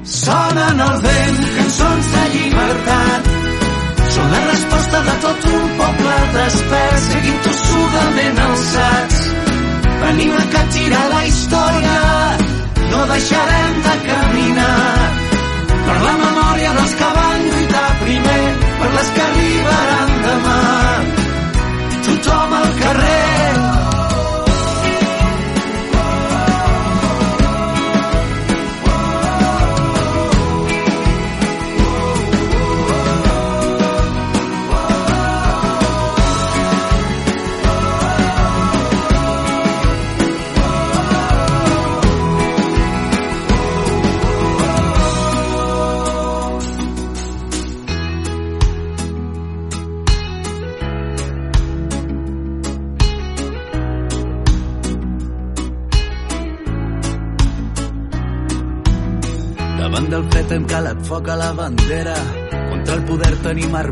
[0.08, 3.28] Sonen al vent cançons de llibertat.
[4.16, 6.57] Són la resposta de tot un poble despert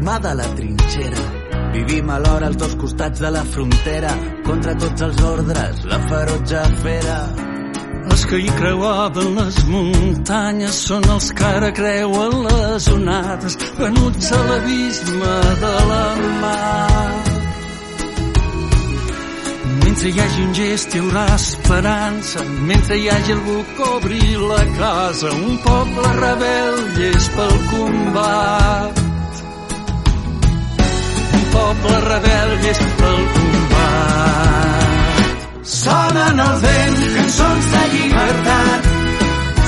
[0.05, 1.71] tenim armada la trinxera.
[1.73, 4.11] Vivim alhora als dos costats de la frontera.
[4.45, 7.19] Contra tots els ordres, la ferotge fera.
[8.11, 14.41] Els que hi creuaven les muntanyes són els que ara creuen les onades, venuts a
[14.49, 16.05] l'abisme de la
[16.41, 17.11] mar.
[19.83, 24.21] Mentre hi hagi un gest hi haurà esperança, mentre hi hagi algú que obri
[24.53, 28.64] la casa, un poble rebel és pel combat.
[31.55, 35.19] Poble rebel és pel combat.
[35.75, 38.89] Sonen al vent cançons de llibertat,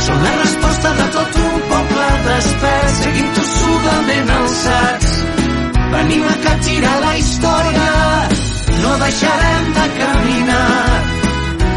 [0.08, 5.16] són la resposta de tot un poble despert, seguim tossudament alçats.
[5.96, 7.88] Venim a capgirar la història,
[8.84, 10.68] no deixarem de caminar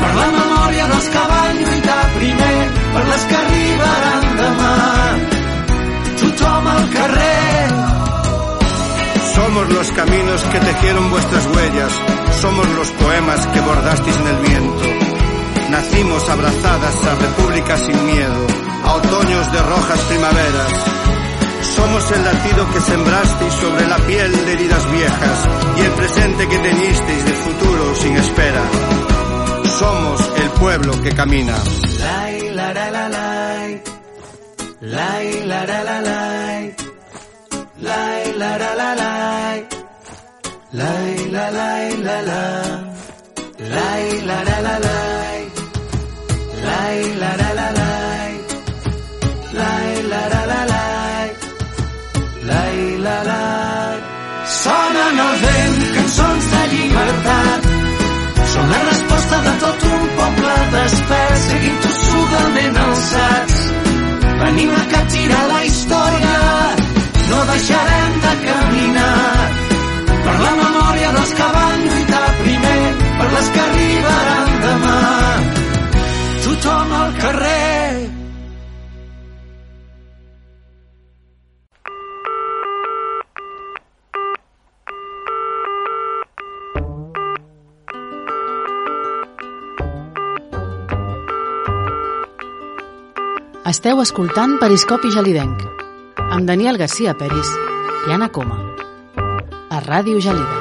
[0.00, 2.58] per la memòria dels que van lluitar primer,
[2.96, 4.76] per les que arribaran demà.
[6.24, 7.69] Tothom al carrer.
[9.40, 11.92] Somos los caminos que tejieron vuestras huellas,
[12.42, 14.82] somos los poemas que bordasteis en el viento.
[15.70, 18.46] Nacimos abrazadas a repúblicas sin miedo,
[18.84, 20.72] a otoños de rojas primaveras,
[21.74, 25.48] somos el latido que sembrasteis sobre la piel de heridas viejas
[25.78, 28.62] y el presente que teñisteis de futuro sin espera.
[29.78, 31.56] Somos el pueblo que camina.
[31.98, 33.10] La, la, la.
[34.82, 36.39] Lai, la, la, la, lai.
[37.82, 39.66] Lai, la, la, la, lai.
[40.72, 41.68] Lai, la, la,
[42.06, 42.42] la, la.
[43.74, 45.38] Lai, la, la, la, lai.
[46.66, 48.32] Lai, la, la, la, lai.
[49.60, 51.28] Lai, la, la, la, lai.
[52.50, 53.42] Lai, la, la.
[54.60, 57.70] Sonen al vent cançons de llibertat.
[58.52, 60.19] Són la resposta de tot un poble
[93.80, 95.62] Esteu escoltant Periscopi Gelidenc
[96.20, 97.48] amb Daniel Garcia Peris
[98.04, 98.58] i Anna Coma
[99.72, 100.58] a Ràdio Gelida.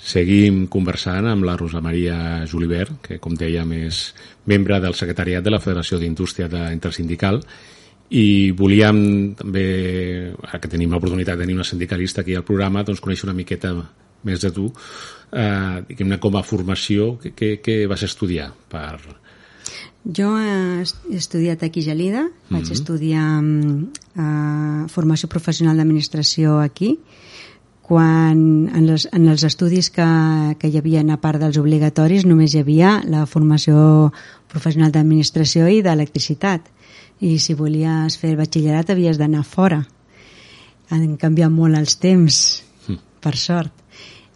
[0.00, 4.14] Seguim conversant amb la Rosa Maria Julibert, que com dèiem és
[4.48, 7.44] membre del secretariat de la Federació d'Indústria Intersindical
[8.10, 9.66] i volíem també,
[10.44, 13.72] ara que tenim l'oportunitat de tenir una sindicalista aquí al programa, doncs conèixer una miqueta
[14.24, 14.70] més de tu,
[15.32, 18.98] eh, diguem-ne com a formació, què, vas estudiar per...
[20.04, 20.84] Jo he
[21.16, 22.72] estudiat aquí a Gelida, vaig mm -hmm.
[22.72, 23.42] estudiar
[24.20, 26.98] eh, formació professional d'administració aquí,
[27.84, 30.06] quan en els, en els estudis que,
[30.58, 34.10] que hi havia a part dels obligatoris només hi havia la formació
[34.48, 36.70] professional d'administració i d'electricitat
[37.24, 39.80] i si volies fer el batxillerat havies d'anar fora.
[40.92, 42.38] Han canviat molt els temps
[42.88, 43.00] mm.
[43.24, 43.72] per sort.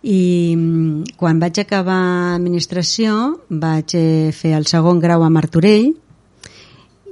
[0.03, 5.91] I mm, quan vaig acabar administració vaig eh, fer el segon grau a Martorell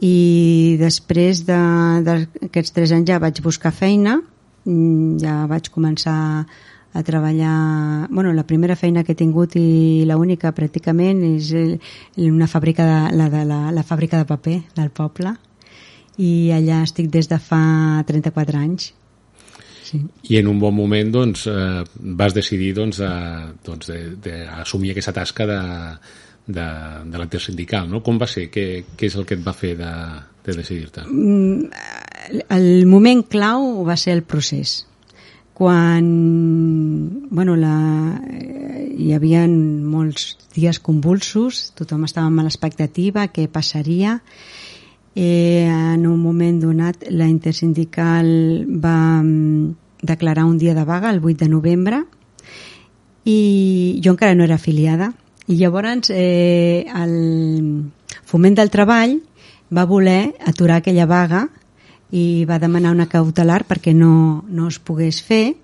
[0.05, 4.21] i després d'aquests tres anys ja vaig buscar feina.
[4.67, 6.47] Mm, ja vaig començar
[6.97, 8.09] a treballar...
[8.11, 11.51] Bueno, la primera feina que he tingut i la única pràcticament és
[12.25, 15.35] una fàbrica de, la, de la, la fàbrica de paper del poble
[16.17, 17.61] i allà estic des de fa
[18.09, 18.95] 34 anys.
[19.87, 20.01] Sí.
[20.33, 21.85] I en un bon moment doncs, eh,
[22.17, 23.13] vas decidir doncs, de,
[23.67, 25.61] doncs, de, de assumir aquesta tasca de,
[26.49, 26.67] de,
[27.13, 27.93] de l'acte sindical.
[27.93, 28.01] No?
[28.01, 28.49] Com va ser?
[28.51, 29.93] Què, què és el que et va fer de,
[30.49, 31.05] de decidir-te?
[31.05, 31.69] Mm,
[32.57, 34.81] el moment clau va ser el procés
[35.57, 38.21] quan bueno, la,
[38.93, 44.19] hi havia molts dies convulsos, tothom estava amb l'expectativa, què passaria,
[45.17, 48.29] eh, en un moment donat la intersindical
[48.69, 52.03] va mm, declarar un dia de vaga el 8 de novembre
[53.25, 55.15] i jo encara no era afiliada.
[55.49, 57.89] I llavors eh, el
[58.29, 59.23] foment del treball
[59.73, 61.47] va voler aturar aquella vaga
[62.11, 65.57] i va demanar una cautelar perquè no, no es pogués fer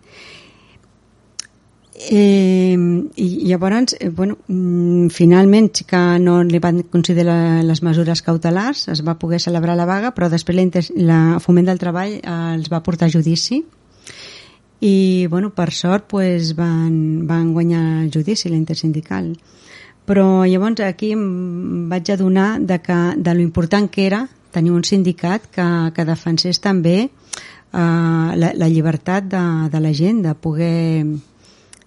[2.11, 2.77] Eh,
[3.15, 8.89] I llavors, eh, bueno, mm, finalment sí que no li van considerar les mesures cautelars,
[8.89, 12.73] es va poder celebrar la vaga, però després la, la Foment del Treball eh, els
[12.73, 13.63] va portar a judici
[14.81, 19.37] i, bueno, per sort pues, van, van guanyar el judici, la intersindical.
[20.05, 24.85] Però llavors aquí em vaig adonar de, que, de lo important que era tenir un
[24.85, 27.09] sindicat que, que defensés també eh,
[27.73, 31.05] la, la llibertat de, de la gent, de poder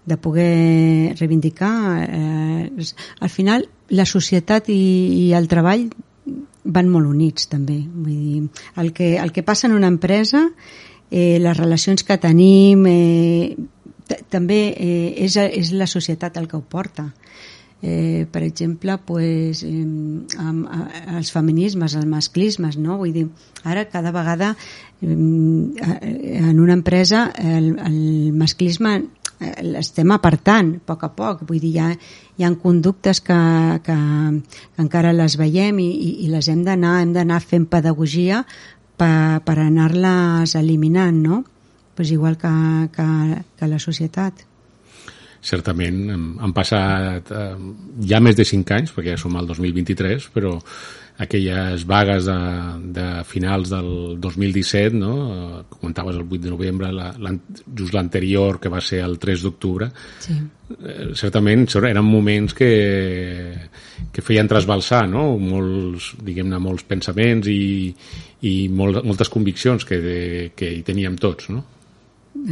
[0.05, 2.71] de poder reivindicar eh,
[3.19, 4.81] al final la societat i,
[5.17, 5.87] i el treball
[6.65, 7.79] van molt units també.
[7.85, 8.43] Vull dir,
[8.81, 10.47] el, que, el que passa en una empresa
[11.09, 13.55] eh, les relacions que tenim eh,
[14.29, 17.09] també eh, és, és la societat el que ho porta
[17.85, 19.85] eh, per exemple pues, eh,
[20.41, 22.97] amb, amb, els feminismes, els masclismes no?
[23.01, 23.27] vull dir,
[23.63, 24.55] ara cada vegada
[25.01, 28.97] eh, en una empresa el, el masclisme
[29.35, 31.89] Eh, l'estem apartant a poc a poc, vull dir, hi ha,
[32.39, 33.39] hi ha conductes que,
[33.83, 38.45] que, que encara les veiem i, i, i les hem d'anar hem d'anar fent pedagogia
[38.95, 41.43] per, per anar-les eliminant, no?
[41.95, 42.53] Pues igual que,
[42.95, 43.07] que,
[43.59, 44.45] que la societat
[45.45, 47.55] certament han passat eh,
[48.09, 50.55] ja més de 5 anys, perquè ja som al 2023, però
[51.17, 52.37] aquelles vagues de,
[52.91, 55.63] de finals del 2017, no?
[55.69, 57.31] comentaves el 8 de novembre, la, la,
[57.77, 59.87] just l'anterior, que va ser el 3 d'octubre,
[60.19, 60.35] sí.
[60.75, 62.71] eh, certament eren moments que,
[64.11, 65.29] que feien trasbalsar no?
[65.39, 67.93] molts, diguem-ne, molts pensaments i,
[68.49, 70.19] i molt, moltes conviccions que, de,
[70.55, 71.63] que hi teníem tots, no?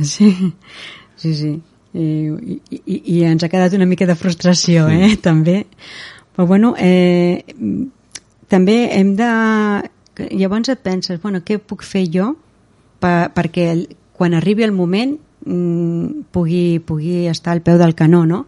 [0.07, 0.31] Sí,
[1.19, 1.53] sí, sí.
[1.93, 5.01] I, i, i ens ha quedat una mica de frustració, sí.
[5.05, 5.63] eh, també.
[6.33, 7.43] Però bueno, eh,
[8.49, 9.33] també hem de...
[10.29, 12.35] Llavors et penses, bueno, què puc fer jo
[13.01, 18.23] per, perquè el, quan arribi el moment mm, pugui, pugui estar al peu del canó,
[18.29, 18.45] no?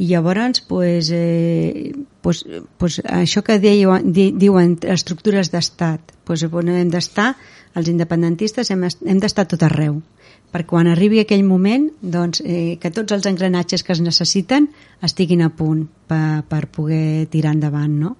[0.00, 1.92] I llavors, pues, eh,
[2.24, 2.46] pues,
[2.80, 7.34] pues això que dèieu, di, diuen estructures d'estat, pues, bueno, hem d'estar,
[7.76, 10.00] els independentistes hem, hem d'estar tot arreu
[10.50, 14.68] per quan arribi aquell moment doncs, eh, que tots els engranatges que es necessiten
[15.06, 18.16] estiguin a punt per, per poder tirar endavant no?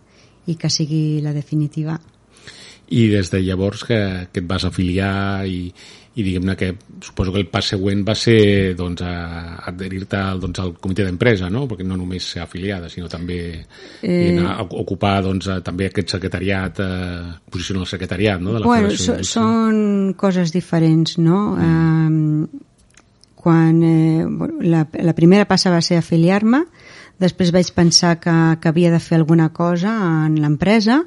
[0.46, 1.98] i que sigui la definitiva.
[2.90, 4.00] I des de llavors que,
[4.32, 5.68] que et vas afiliar i,
[6.20, 6.70] i diguem-ne que
[7.02, 11.66] suposo que el pas següent va ser doncs, adherir-te doncs, al comitè d'empresa, no?
[11.70, 13.40] perquè no només ser afiliada, sinó també
[14.02, 14.36] eh...
[14.44, 18.54] a ocupar doncs, també aquest secretariat, eh, posició en el secretariat no?
[18.54, 21.42] de la bueno, so, són coses diferents, no?
[21.56, 22.44] Mm.
[22.44, 22.66] Eh,
[23.40, 24.24] quan eh,
[24.68, 26.66] la, la primera passa va ser afiliar-me,
[27.20, 29.92] Després vaig pensar que, que havia de fer alguna cosa
[30.24, 31.02] en l'empresa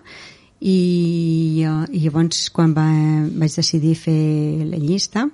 [0.64, 2.88] i, i llavors quan va,
[3.36, 5.28] vaig decidir fer la llista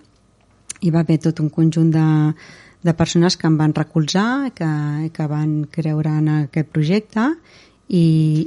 [0.81, 2.05] hi va haver tot un conjunt de,
[2.83, 4.69] de persones que em van recolzar, que,
[5.13, 7.25] que van creure en aquest projecte
[7.89, 8.05] i,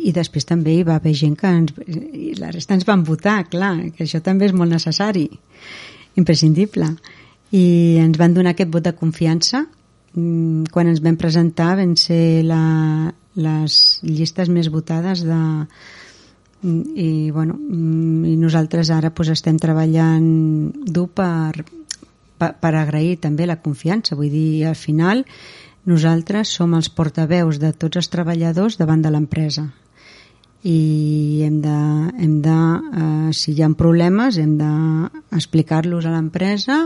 [0.08, 3.42] i després també hi va haver gent que ens, i la resta ens van votar,
[3.52, 5.26] clar, que això també és molt necessari,
[6.16, 6.88] imprescindible.
[7.52, 7.64] I
[8.00, 9.66] ens van donar aquest vot de confiança
[10.12, 12.60] Mm, quan ens vam presentar van ser la,
[13.40, 13.74] les
[14.04, 15.40] llistes més votades de,
[16.62, 21.64] i, bueno, mm, i nosaltres ara pues, estem treballant dur per,
[22.38, 24.16] per, per agrair també la confiança.
[24.18, 25.24] Vull dir, al final
[25.84, 29.66] nosaltres som els portaveus de tots els treballadors davant de l'empresa.
[30.62, 31.78] I hem de,
[32.22, 32.58] hem de
[33.02, 36.84] eh, si hi ha problemes hem d'explicar-los a l'empresa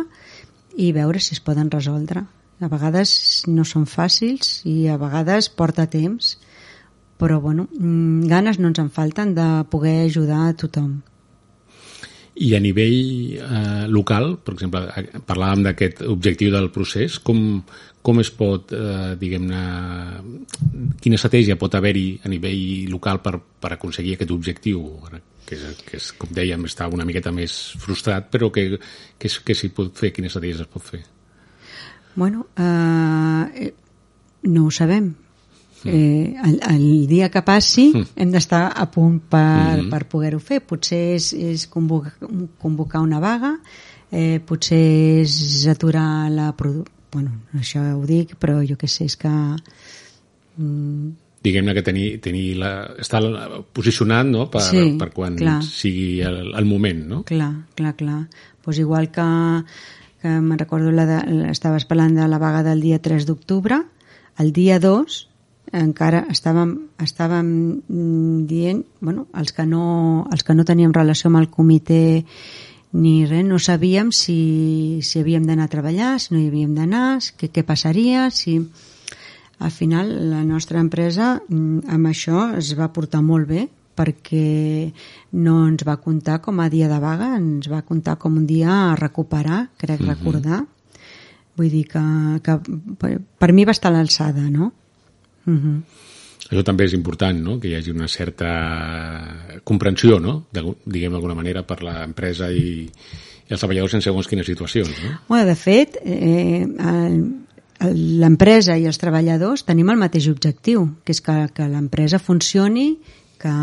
[0.81, 2.24] i veure si es poden resoldre.
[2.64, 6.39] A vegades no són fàcils i a vegades porta temps,
[7.18, 11.00] però bueno, mm, ganes no ens en falten de poder ajudar a tothom.
[12.36, 17.62] I a nivell eh, local, per exemple, eh, parlàvem d'aquest objectiu del procés, com,
[18.04, 19.62] com es pot, eh, diguem-ne,
[21.00, 24.84] quina estratègia pot haver-hi a nivell local per, per aconseguir aquest objectiu?
[25.46, 28.68] Que és, que és, com dèiem, està una miqueta més frustrat, però que,
[29.16, 31.06] que, que s'hi pot fer, quines estratègies es pot fer?
[32.16, 33.72] Bueno, eh,
[34.44, 35.14] no ho sabem.
[35.85, 39.91] Eh, el, el dia que passi hem d'estar a punt per, Mhm.
[39.91, 40.62] per poder-ho fer.
[40.66, 42.14] Potser és, és convocar,
[42.59, 43.53] convocar una vaga,
[44.11, 46.93] eh, potser és aturar la producció.
[47.12, 49.29] Bueno, això ho dic, però jo què sé, és que...
[50.57, 51.11] Mm,
[51.47, 53.20] diguem-ne que tenir, tenir la, estar
[53.72, 54.49] posicionat no?
[54.51, 55.61] per, Sí, per quan clar.
[55.62, 57.22] sigui el, el moment, no?
[57.29, 58.29] Clar, clar, clar.
[58.64, 59.27] Pues igual que,
[60.22, 63.79] que me'n recordo, la de, estaves parlant de la vaga del dia 3 d'octubre,
[64.43, 65.29] el dia 2
[65.72, 67.48] encara estàvem, estàvem
[67.88, 72.24] mm, dient, bueno, els que, no, els que no teníem relació amb el comitè
[72.96, 77.18] ni res, no sabíem si, si havíem d'anar a treballar, si no hi havíem d'anar,
[77.38, 78.60] què, què passaria, si...
[79.56, 83.62] Al final, la nostra empresa mm, amb això es va portar molt bé
[83.96, 84.92] perquè
[85.40, 88.68] no ens va comptar com a dia de vaga, ens va comptar com un dia
[88.68, 90.60] a recuperar, crec recordar.
[91.56, 92.02] Vull dir que,
[92.44, 92.58] que
[93.00, 94.74] per, per mi va estar a l'alçada, no?
[95.47, 95.80] Uh -huh.
[96.47, 97.59] Això també és important, no?
[97.59, 98.51] que hi hagi una certa
[99.64, 100.47] comprensió, no?
[100.53, 104.88] De- diguem d'alguna manera, per l'empresa i, i els treballadors en segons quines situacions.
[105.03, 105.18] No?
[105.28, 106.66] Bueno, de fet, eh,
[108.22, 112.99] l'empresa i els treballadors tenim el mateix objectiu, que és que, que l'empresa funcioni,
[113.42, 113.55] que,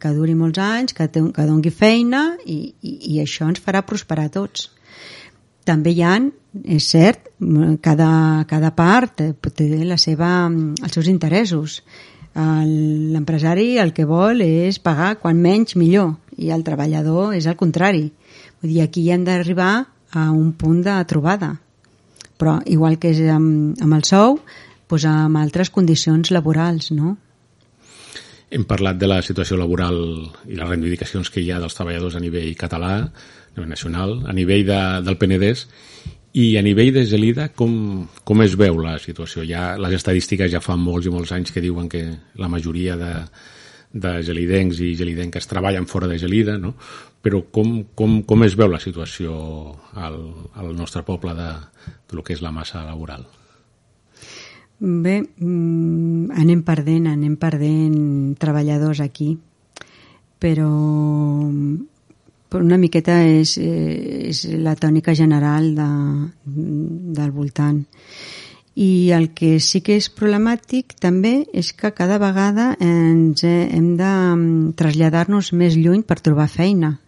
[0.00, 4.30] que duri molts anys, que, que dongui feina i, i, i això ens farà prosperar
[4.30, 4.70] a tots.
[5.68, 6.16] També hi ha,
[6.64, 7.30] és cert,
[7.82, 11.80] cada, cada part eh, té la seva, els seus interessos.
[12.32, 18.06] L'empresari el que vol és pagar quan menys millor i el treballador és el contrari.
[18.62, 19.72] Vull dir, aquí hem d'arribar
[20.12, 21.56] a un punt de trobada.
[22.38, 24.38] Però igual que és amb, amb el sou,
[24.88, 27.16] doncs amb altres condicions laborals, no?
[28.52, 29.96] Hem parlat de la situació laboral
[30.44, 34.34] i les reivindicacions que hi ha dels treballadors a nivell català, a nivell nacional, a
[34.36, 35.64] nivell de, del Penedès,
[36.32, 39.44] i a nivell de Gelida, com, com es veu la situació?
[39.44, 42.06] Ja, les estadístiques ja fa molts i molts anys que diuen que
[42.40, 43.12] la majoria de,
[43.92, 46.72] de gelidencs i gelidenques treballen fora de Gelida, no?
[47.22, 49.36] però com, com, com es veu la situació
[49.94, 50.18] al,
[50.58, 51.52] al nostre poble de,
[52.10, 53.28] de lo que és la massa laboral?
[54.82, 59.36] Bé, mm, anem perdent, anem perdent treballadors aquí,
[60.42, 60.72] però,
[62.52, 65.86] però una miqueta és, eh, és la tònica general de,
[67.16, 67.80] del voltant.
[68.76, 73.94] I el que sí que és problemàtic també és que cada vegada ens he- hem
[73.96, 76.98] de mm, traslladar-nos més lluny per trobar feina.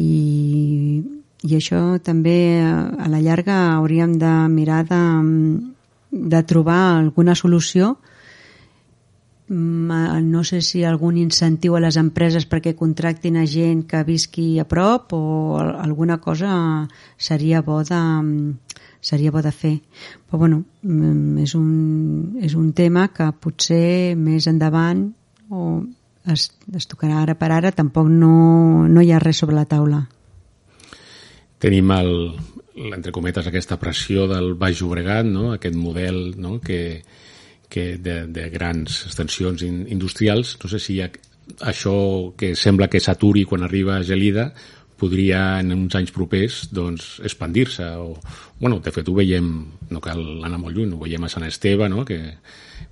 [0.00, 1.02] I,
[1.44, 5.02] i això també eh, a la llarga hauríem de mirar de,
[6.12, 8.19] de trobar alguna solució Mm, eh,
[9.50, 14.64] no sé si algun incentiu a les empreses perquè contractin a gent que visqui a
[14.64, 16.86] prop o al- alguna cosa
[17.18, 17.98] seria bo de,
[19.00, 19.80] seria bo de fer.
[20.30, 25.08] Però bueno, mm, és un, és un tema que potser més endavant
[25.50, 25.82] o
[26.30, 30.04] es, es tocarà ara per ara, tampoc no, no hi ha res sobre la taula.
[31.60, 32.14] tenim el,
[32.94, 35.50] entre cometes aquesta pressió del Baix Llobregat, no?
[35.52, 36.58] aquest model no?
[36.60, 37.02] que,
[37.70, 40.56] que de, de grans extensions in, industrials.
[40.62, 41.08] No sé si ha,
[41.72, 41.94] això
[42.38, 44.50] que sembla que s'aturi quan arriba a Gelida
[45.00, 48.12] podria en uns anys propers doncs, expandir-se o,
[48.60, 49.48] bueno, de fet ho veiem
[49.90, 52.04] no cal anar molt lluny, ho veiem a Sant Esteve no?
[52.04, 52.20] que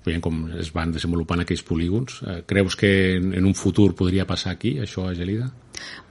[0.05, 4.25] veiem com es van desenvolupant aquells polígons eh, creus que en, en un futur podria
[4.29, 5.51] passar aquí això a Gelida?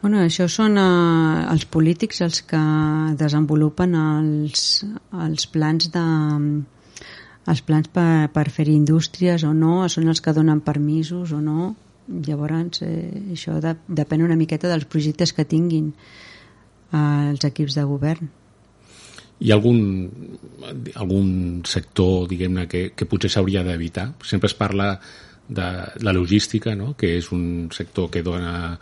[0.00, 2.62] Bueno, això són eh, els polítics els que
[3.18, 4.68] desenvolupen els,
[5.26, 6.06] els plans de
[7.48, 11.74] els plans per, per fer indústries o no, són els que donen permisos o no.
[12.08, 17.86] Llavors, eh, això de, depèn una miqueta dels projectes que tinguin eh, els equips de
[17.88, 18.28] govern.
[19.38, 20.08] Hi ha algun,
[20.98, 21.28] algun
[21.68, 24.08] sector, diguem-ne, que, que potser s'hauria d'evitar?
[24.26, 24.96] Sempre es parla
[25.48, 25.68] de
[26.04, 26.92] la logística, no?
[26.96, 28.78] que és un sector que dona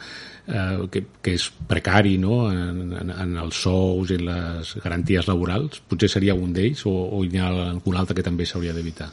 [0.46, 2.46] eh, que, que és precari no?
[2.50, 5.80] en, en, en els sous i les garanties laborals.
[5.86, 9.12] Potser seria un d'ells o, o hi ha algun altre que també s'hauria d'evitar?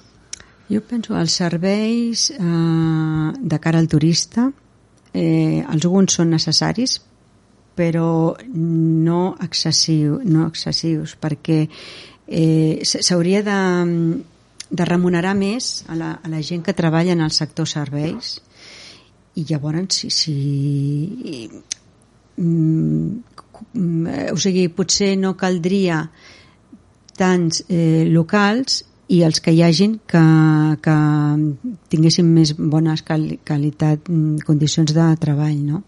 [0.72, 4.50] Jo penso els serveis eh, de cara al turista,
[5.14, 6.98] eh, alguns són necessaris,
[7.78, 11.66] però no, excessiu, no excessius, perquè
[12.28, 13.58] eh, s'hauria de,
[14.74, 18.40] de remunerar més a la, a la gent que treballa en el sector serveis
[19.38, 21.50] i llavors si, si
[22.38, 23.10] mm,
[23.74, 26.04] mm, o sigui, potser no caldria
[27.18, 28.82] tants eh, locals
[29.14, 30.24] i els que hi hagin que,
[30.82, 30.98] que
[31.94, 35.84] tinguessin més bones quali qualitat, mm, condicions de treball, no?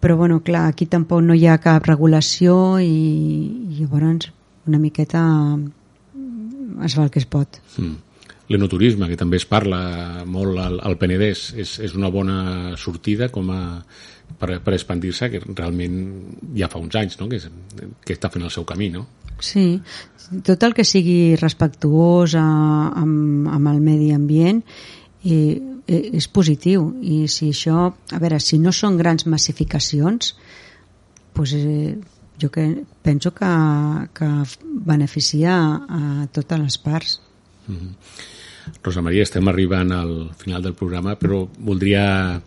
[0.00, 2.88] Però, bueno, clar, aquí tampoc no hi ha cap regulació i,
[3.68, 4.30] i llavors
[4.68, 5.20] una miqueta
[6.82, 7.60] es fa el que es pot.
[7.78, 8.00] Mm.
[8.52, 13.48] L'enoturisme, que també es parla molt al, al Penedès, és, és una bona sortida com
[13.54, 13.60] a,
[14.38, 16.00] per, per expandir-se, que realment
[16.58, 17.28] ja fa uns anys no?
[17.30, 17.40] que,
[18.04, 19.06] que està fent el seu camí, no?
[19.42, 19.80] Sí,
[20.46, 22.44] tot el que sigui respectuós a,
[23.00, 24.60] amb, amb el medi ambient
[25.24, 30.34] i, i, és positiu i si això, a veure, si no són grans massificacions
[31.34, 31.96] doncs, eh,
[32.40, 33.50] jo que penso que,
[34.14, 34.30] que
[34.86, 35.56] beneficia
[35.88, 37.20] a totes les parts
[37.66, 37.92] mm -hmm.
[38.82, 42.40] Rosa Maria, estem arribant al final del programa però voldria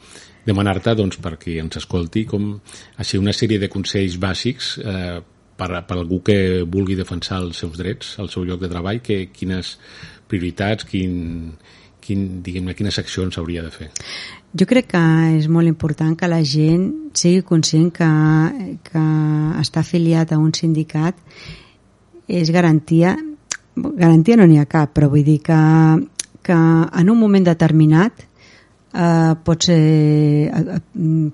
[0.46, 2.60] demanar-te doncs, per qui ens escolti com
[2.98, 5.22] així una sèrie de consells bàsics eh,
[5.58, 9.28] per, per algú que vulgui defensar els seus drets al seu lloc de treball, que,
[9.34, 9.78] quines
[10.30, 11.58] prioritats, quin,
[12.08, 13.90] quin, diguem quines accions hauria de fer?
[14.58, 15.04] Jo crec que
[15.36, 16.88] és molt important que la gent
[17.18, 18.10] sigui conscient que,
[18.88, 19.06] que
[19.62, 21.20] està afiliat a un sindicat
[22.28, 23.16] és garantia,
[23.76, 25.60] garantia no n'hi ha cap, però vull dir que,
[26.44, 28.26] que en un moment determinat
[28.94, 30.52] eh, pots, eh,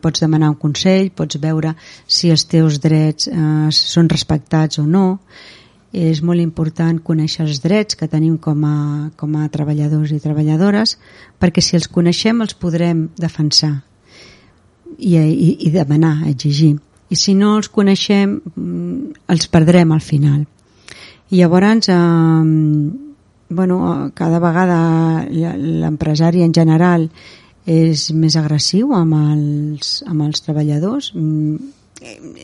[0.02, 1.74] pots demanar un consell, pots veure
[2.06, 5.08] si els teus drets eh, són respectats o no.
[5.94, 8.78] És molt important conèixer els drets que tenim com a,
[9.16, 10.98] com a treballadors i treballadores
[11.38, 13.76] perquè si els coneixem els podrem defensar
[14.98, 16.74] i, i, i demanar, exigir.
[17.14, 20.42] I si no els coneixem mm, els perdrem al final.
[21.30, 21.96] I llavors, eh,
[23.54, 24.80] bueno, cada vegada
[25.30, 27.08] l'empresari en general
[27.70, 31.14] és més agressiu amb els, amb els treballadors.
[31.16, 31.58] Mm,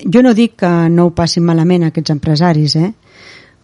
[0.06, 2.94] jo no dic que no ho passin malament aquests empresaris, eh?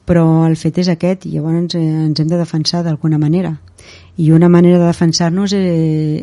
[0.05, 3.55] Però el fet és aquest i llavors ens, ens hem de defensar d'alguna manera.
[4.17, 5.67] I una manera de defensar-nos és,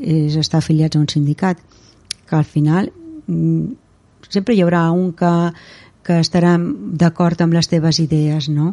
[0.02, 1.58] és estar afiliats a un sindicat,
[2.28, 2.92] que al final
[3.26, 3.74] mm,
[4.30, 5.32] sempre hi haurà un que,
[6.06, 6.54] que estarà
[7.02, 8.72] d'acord amb les teves idees, no?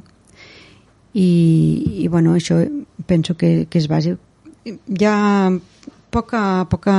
[1.13, 2.61] I, i bueno, això
[3.09, 4.15] penso que, que és bàsic.
[4.69, 5.17] Hi ha
[6.13, 6.95] poca, poca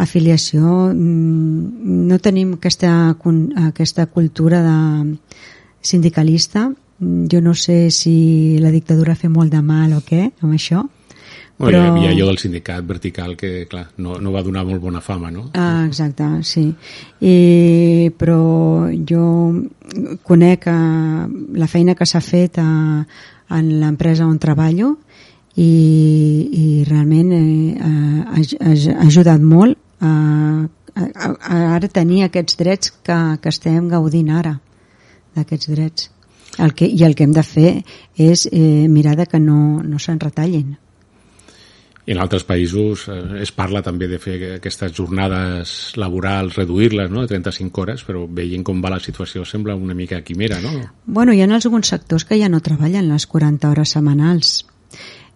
[0.00, 2.92] afiliació mm, no tenim aquesta,
[3.66, 4.78] aquesta cultura de
[5.80, 6.68] sindicalista
[7.00, 10.86] jo no sé si la dictadura fa molt de mal o què amb això
[11.60, 11.80] Bueno, però...
[11.84, 15.28] Hi havia allò del sindicat vertical que, clar, no, no va donar molt bona fama,
[15.28, 15.50] no?
[15.52, 16.62] Ah, exacte, sí.
[17.20, 19.24] I, però jo
[20.24, 21.26] conec eh,
[21.60, 22.70] la feina que s'ha fet a,
[23.58, 24.94] en l'empresa on treballo
[25.60, 27.84] i, i realment eh,
[28.24, 30.14] ha, ha ajudat molt a,
[30.96, 34.54] a, a ara tenir aquests drets que, que estem gaudint ara
[35.36, 36.08] d'aquests drets
[36.58, 37.72] el que, i el que hem de fer
[38.18, 40.76] és eh, mirar de que no, no se'n retallin
[42.06, 47.22] i en altres països eh, es parla també de fer aquestes jornades laborals, reduir-les, no?,
[47.22, 50.72] de 35 hores, però veient com va la situació sembla una mica quimera, no?
[51.06, 54.64] Bueno, hi ha alguns sectors que ja no treballen les 40 hores setmanals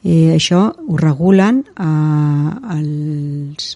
[0.05, 3.71] Eh, això ho regulen eh, els,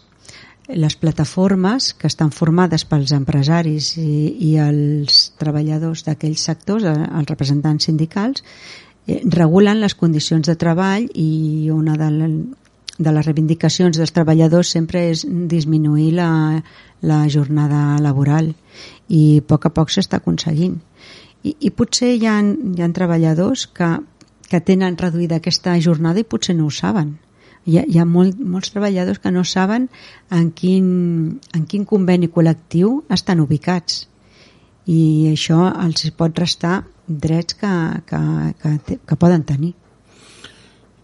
[0.69, 7.31] les plataformes que estan formades pels empresaris i, i els treballadors d'aquells sectors, eh, els
[7.31, 8.45] representants sindicals,
[9.07, 12.29] eh, regulen les condicions de treball i una de, la,
[12.99, 16.31] de les reivindicacions dels treballadors sempre és disminuir la,
[17.01, 18.53] la jornada laboral
[19.09, 20.77] i a poc a poc s'està aconseguint.
[21.43, 23.97] I, I potser hi ha, hi ha treballadors que
[24.49, 27.17] que tenen reduïda aquesta jornada i potser no ho saben.
[27.69, 29.89] Hi ha, hi ha molt, molts treballadors que no saben
[30.33, 30.87] en quin,
[31.55, 34.07] en quin conveni col·lectiu estan ubicats
[34.89, 37.75] i això els pot restar drets que,
[38.09, 38.23] que,
[38.63, 39.75] que, que poden tenir.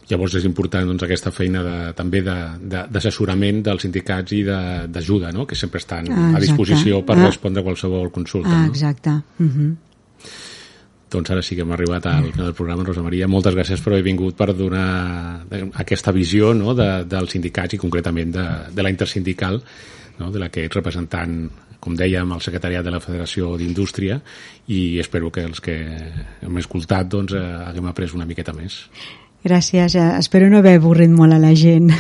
[0.08, 5.32] Llavors és important doncs, aquesta feina de, també d'assessorament de, de, dels sindicats i d'ajuda,
[5.32, 5.46] no?
[5.48, 7.22] que sempre estan ah, a disposició per ah.
[7.24, 8.52] respondre a qualsevol consulta.
[8.52, 9.20] Ah, exacte.
[9.38, 9.54] Uh mhm.
[9.56, 10.52] -huh.
[11.14, 12.84] Doncs ara sí que hem arribat al final del programa.
[12.86, 14.86] Rosa Maria, moltes gràcies per haver vingut per donar
[15.80, 19.60] aquesta visió no, de, dels sindicats i concretament de, de la intersindical,
[20.18, 21.36] no, de la que ets representant,
[21.84, 24.18] com dèiem, al secretariat de la Federació d'Indústria
[24.72, 25.78] i espero que els que
[26.42, 28.82] hem escoltat doncs, eh, haguem après una miqueta més.
[29.44, 31.92] Gràcies, espero no haver avorrit molt a la gent.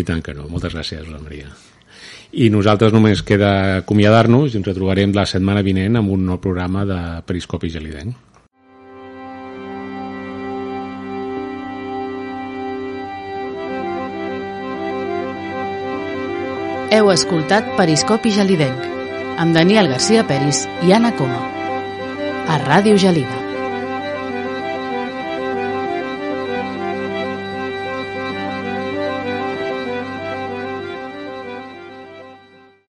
[0.00, 0.48] I tant que no.
[0.48, 1.67] Moltes gràcies, Rosa Maria
[2.32, 6.84] i nosaltres només queda acomiadar-nos i ens retrobarem la setmana vinent amb un nou programa
[6.88, 8.16] de Periscopi Gelidenc.
[16.88, 18.86] Heu escoltat Periscopi Gelidenc
[19.38, 21.44] amb Daniel Garcia Peris i Anna Coma
[22.48, 23.47] a Ràdio Gelida.